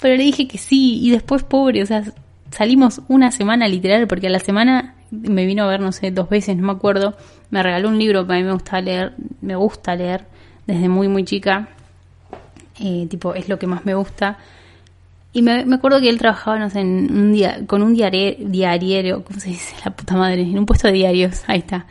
Pero 0.00 0.16
le 0.16 0.22
dije 0.22 0.48
que 0.48 0.56
sí, 0.56 0.98
y 1.02 1.10
después, 1.10 1.42
pobre, 1.42 1.82
o 1.82 1.84
sea, 1.84 2.02
salimos 2.50 3.02
una 3.08 3.30
semana 3.30 3.68
literal, 3.68 4.06
porque 4.06 4.28
a 4.28 4.30
la 4.30 4.38
semana 4.38 4.94
me 5.10 5.44
vino 5.44 5.64
a 5.64 5.66
ver, 5.66 5.80
no 5.80 5.92
sé, 5.92 6.10
dos 6.10 6.30
veces, 6.30 6.56
no 6.56 6.68
me 6.68 6.72
acuerdo. 6.72 7.18
Me 7.50 7.62
regaló 7.62 7.90
un 7.90 7.98
libro 7.98 8.26
que 8.26 8.32
a 8.32 8.36
mí 8.36 8.44
me 8.44 8.52
gusta 8.54 8.80
leer, 8.80 9.12
me 9.42 9.56
gusta 9.56 9.94
leer 9.94 10.24
desde 10.66 10.88
muy, 10.88 11.06
muy 11.06 11.24
chica. 11.24 11.68
Eh, 12.80 13.08
tipo, 13.10 13.34
es 13.34 13.46
lo 13.50 13.58
que 13.58 13.66
más 13.66 13.84
me 13.84 13.92
gusta. 13.92 14.38
Y 15.32 15.42
me, 15.42 15.64
acuerdo 15.72 16.00
que 16.00 16.08
él 16.08 16.18
trabajaba, 16.18 16.58
no 16.58 16.70
sé, 16.70 16.80
en 16.80 17.16
un 17.16 17.32
día, 17.32 17.64
con 17.66 17.82
un 17.82 17.94
diario, 17.94 18.34
diario, 18.38 19.24
¿cómo 19.24 19.38
se 19.38 19.50
dice? 19.50 19.76
La 19.84 19.92
puta 19.92 20.16
madre, 20.16 20.42
en 20.42 20.58
un 20.58 20.66
puesto 20.66 20.88
de 20.88 20.94
diarios, 20.94 21.44
ahí 21.46 21.60
está. 21.60 21.86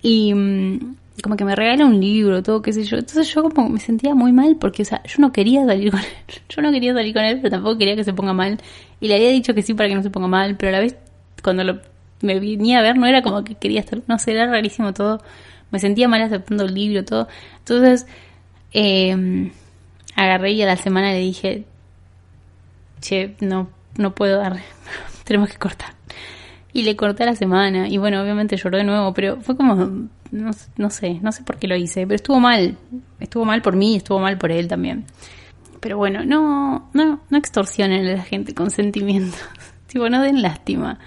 Y 0.00 0.32
mm, 0.32 0.96
como 1.22 1.36
que 1.36 1.44
me 1.44 1.54
regala 1.54 1.84
un 1.84 2.00
libro, 2.00 2.42
todo, 2.42 2.62
qué 2.62 2.72
sé 2.72 2.84
yo. 2.84 2.96
Entonces 2.96 3.32
yo 3.32 3.42
como 3.42 3.68
me 3.68 3.80
sentía 3.80 4.14
muy 4.14 4.32
mal 4.32 4.56
porque, 4.56 4.82
o 4.82 4.84
sea, 4.86 5.02
yo 5.04 5.16
no 5.18 5.32
quería 5.32 5.66
salir 5.66 5.90
con 5.90 6.00
él. 6.00 6.06
Yo 6.48 6.62
no 6.62 6.72
quería 6.72 6.94
salir 6.94 7.14
con 7.14 7.24
él, 7.24 7.38
pero 7.38 7.50
tampoco 7.50 7.78
quería 7.78 7.94
que 7.94 8.04
se 8.04 8.14
ponga 8.14 8.32
mal. 8.32 8.58
Y 9.00 9.08
le 9.08 9.16
había 9.16 9.30
dicho 9.30 9.54
que 9.54 9.62
sí 9.62 9.74
para 9.74 9.88
que 9.88 9.94
no 9.94 10.02
se 10.02 10.10
ponga 10.10 10.28
mal, 10.28 10.56
pero 10.56 10.70
a 10.70 10.72
la 10.72 10.80
vez, 10.80 10.96
cuando 11.42 11.64
lo, 11.64 11.80
me 12.22 12.40
venía 12.40 12.78
a 12.78 12.82
ver, 12.82 12.96
no 12.96 13.06
era 13.06 13.22
como 13.22 13.44
que 13.44 13.54
quería 13.54 13.80
estar, 13.80 14.00
no 14.06 14.18
sé, 14.18 14.32
era 14.32 14.46
rarísimo 14.46 14.94
todo. 14.94 15.20
Me 15.70 15.78
sentía 15.78 16.08
mal 16.08 16.22
aceptando 16.22 16.64
el 16.64 16.74
libro, 16.74 17.04
todo. 17.04 17.28
Entonces, 17.58 18.06
eh, 18.72 19.50
agarré 20.16 20.52
y 20.52 20.62
a 20.62 20.66
la 20.66 20.76
semana 20.76 21.12
le 21.12 21.18
dije, 21.18 21.64
che, 23.00 23.36
no, 23.40 23.68
no 23.96 24.14
puedo 24.14 24.38
dar, 24.38 24.58
tenemos 25.24 25.50
que 25.50 25.56
cortar. 25.56 25.94
Y 26.72 26.82
le 26.82 26.96
corté 26.96 27.22
a 27.22 27.26
la 27.26 27.34
semana, 27.34 27.88
y 27.88 27.96
bueno, 27.98 28.22
obviamente 28.22 28.56
lloró 28.56 28.78
de 28.78 28.84
nuevo, 28.84 29.12
pero 29.14 29.40
fue 29.40 29.56
como, 29.56 29.74
no, 30.30 30.50
no 30.76 30.90
sé, 30.90 31.18
no 31.22 31.32
sé 31.32 31.42
por 31.42 31.56
qué 31.56 31.66
lo 31.66 31.76
hice, 31.76 32.06
pero 32.06 32.16
estuvo 32.16 32.40
mal, 32.40 32.76
estuvo 33.20 33.44
mal 33.44 33.62
por 33.62 33.74
mí, 33.74 33.96
estuvo 33.96 34.18
mal 34.18 34.36
por 34.38 34.52
él 34.52 34.68
también. 34.68 35.06
Pero 35.80 35.96
bueno, 35.96 36.24
no, 36.24 36.90
no, 36.92 37.20
no 37.28 37.38
extorsionen 37.38 38.06
a 38.06 38.12
la 38.16 38.22
gente 38.22 38.54
con 38.54 38.70
sentimientos. 38.70 39.40
tipo, 39.86 40.08
no 40.08 40.22
den 40.22 40.42
lástima. 40.42 40.98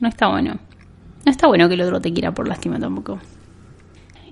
No 0.00 0.08
está 0.08 0.28
bueno. 0.28 0.58
No 1.24 1.30
está 1.30 1.46
bueno 1.46 1.68
que 1.68 1.74
el 1.74 1.82
otro 1.82 2.00
te 2.00 2.12
quiera 2.12 2.32
por 2.32 2.48
lástima 2.48 2.78
tampoco. 2.78 3.18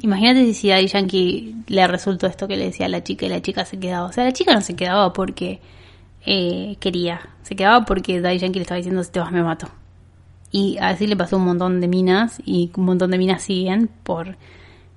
Imagínate 0.00 0.54
si 0.54 0.70
a 0.70 0.80
Yankee 0.80 1.56
le 1.66 1.86
resultó 1.86 2.26
esto 2.26 2.46
que 2.46 2.56
le 2.56 2.66
decía 2.66 2.86
a 2.86 2.88
la 2.88 3.02
chica 3.02 3.26
y 3.26 3.28
la 3.28 3.42
chica 3.42 3.64
se 3.64 3.78
quedaba. 3.78 4.06
O 4.06 4.12
sea, 4.12 4.24
la 4.24 4.32
chica 4.32 4.54
no 4.54 4.60
se 4.60 4.76
quedaba 4.76 5.12
porque 5.12 5.60
eh, 6.24 6.76
quería. 6.80 7.20
Se 7.42 7.56
quedaba 7.56 7.84
porque 7.84 8.20
Daddy 8.20 8.38
Yankee 8.38 8.58
le 8.58 8.62
estaba 8.62 8.76
diciendo 8.76 9.02
si 9.04 9.10
te 9.10 9.20
vas 9.20 9.32
me 9.32 9.42
mato. 9.42 9.68
Y 10.50 10.78
así 10.78 11.06
le 11.06 11.16
pasó 11.16 11.36
un 11.36 11.44
montón 11.44 11.80
de 11.80 11.88
minas 11.88 12.40
y 12.44 12.70
un 12.76 12.84
montón 12.84 13.10
de 13.10 13.18
minas 13.18 13.42
siguen 13.42 13.88
por 14.02 14.36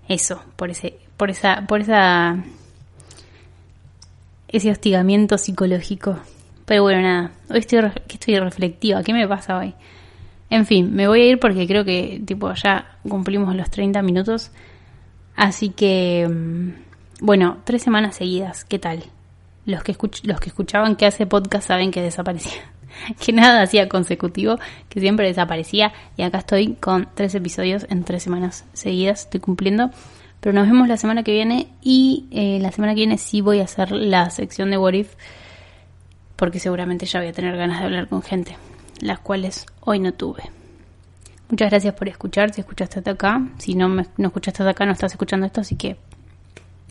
eso, 0.07 0.41
por 0.55 0.69
ese, 0.69 0.97
por 1.17 1.29
esa, 1.29 1.65
por 1.67 1.81
esa, 1.81 2.37
ese 4.47 4.71
hostigamiento 4.71 5.37
psicológico. 5.37 6.17
Pero 6.65 6.83
bueno, 6.83 7.01
nada, 7.01 7.31
hoy 7.49 7.59
estoy, 7.59 7.79
estoy 8.07 8.39
reflectiva, 8.39 9.03
¿qué 9.03 9.13
me 9.13 9.27
pasa 9.27 9.57
hoy? 9.57 9.73
En 10.49 10.65
fin, 10.65 10.93
me 10.93 11.07
voy 11.07 11.21
a 11.21 11.25
ir 11.25 11.39
porque 11.39 11.67
creo 11.67 11.85
que 11.85 12.21
tipo 12.25 12.53
ya 12.53 12.97
cumplimos 13.07 13.55
los 13.55 13.69
30 13.69 14.01
minutos. 14.01 14.51
Así 15.35 15.69
que, 15.69 16.27
mm, 16.29 17.25
bueno, 17.25 17.57
tres 17.63 17.83
semanas 17.83 18.15
seguidas, 18.15 18.65
¿qué 18.65 18.79
tal? 18.79 19.03
Los 19.65 19.83
que, 19.83 19.95
los 20.23 20.39
que 20.39 20.49
escuchaban 20.49 20.95
que 20.95 21.05
hace 21.05 21.25
podcast 21.25 21.67
saben 21.67 21.91
que 21.91 22.01
desaparecía. 22.01 22.61
que 23.19 23.33
nada 23.33 23.61
hacía 23.61 23.89
consecutivo, 23.89 24.57
que 24.89 24.99
siempre 24.99 25.27
desaparecía. 25.27 25.93
Y 26.17 26.23
acá 26.23 26.39
estoy 26.39 26.73
con 26.75 27.09
tres 27.13 27.35
episodios 27.35 27.85
en 27.89 28.03
tres 28.03 28.23
semanas 28.23 28.65
seguidas, 28.73 29.21
estoy 29.21 29.39
cumpliendo. 29.39 29.91
Pero 30.39 30.53
nos 30.53 30.67
vemos 30.67 30.87
la 30.87 30.97
semana 30.97 31.23
que 31.23 31.33
viene 31.33 31.67
y 31.81 32.25
eh, 32.31 32.59
la 32.59 32.71
semana 32.71 32.93
que 32.93 33.01
viene 33.01 33.17
sí 33.17 33.41
voy 33.41 33.59
a 33.59 33.65
hacer 33.65 33.91
la 33.91 34.29
sección 34.31 34.71
de 34.71 34.77
What 34.77 34.93
If, 34.93 35.13
porque 36.35 36.59
seguramente 36.59 37.05
ya 37.05 37.19
voy 37.19 37.29
a 37.29 37.33
tener 37.33 37.55
ganas 37.55 37.79
de 37.79 37.85
hablar 37.85 38.07
con 38.07 38.23
gente, 38.23 38.57
las 39.01 39.19
cuales 39.19 39.67
hoy 39.81 39.99
no 39.99 40.13
tuve. 40.13 40.41
Muchas 41.49 41.69
gracias 41.69 41.93
por 41.93 42.09
escuchar, 42.09 42.53
si 42.53 42.61
escuchaste 42.61 42.99
hasta 42.99 43.11
acá. 43.11 43.41
Si 43.59 43.75
no, 43.75 43.87
me, 43.87 44.07
no 44.17 44.27
escuchaste 44.29 44.63
hasta 44.63 44.71
acá, 44.71 44.85
no 44.85 44.93
estás 44.93 45.11
escuchando 45.11 45.45
esto, 45.45 45.61
así 45.61 45.75
que 45.75 45.97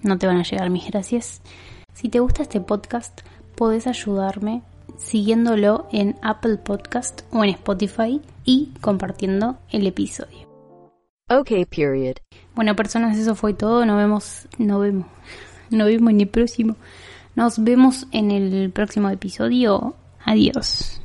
no 0.02 0.16
te 0.16 0.28
van 0.28 0.36
a 0.36 0.44
llegar 0.44 0.70
mis 0.70 0.88
gracias. 0.88 1.40
Si 1.94 2.08
te 2.08 2.20
gusta 2.20 2.42
este 2.42 2.60
podcast, 2.60 3.20
podés 3.56 3.86
ayudarme 3.86 4.62
siguiéndolo 4.98 5.88
en 5.92 6.16
Apple 6.22 6.56
Podcast 6.58 7.22
o 7.32 7.44
en 7.44 7.50
Spotify 7.50 8.20
y 8.44 8.72
compartiendo 8.80 9.58
el 9.70 9.86
episodio. 9.86 10.48
Ok, 11.28 11.50
period. 11.68 12.16
Bueno, 12.54 12.74
personas, 12.74 13.16
eso 13.16 13.34
fue 13.34 13.54
todo. 13.54 13.86
Nos 13.86 13.96
vemos, 13.96 14.48
nos 14.58 14.80
vemos, 14.80 15.06
nos 15.70 15.86
vemos 15.86 16.10
en 16.10 16.20
el 16.20 16.28
próximo. 16.28 16.76
Nos 17.36 17.62
vemos 17.62 18.06
en 18.12 18.30
el 18.30 18.70
próximo 18.70 19.08
episodio. 19.10 19.94
Adiós. 20.24 21.00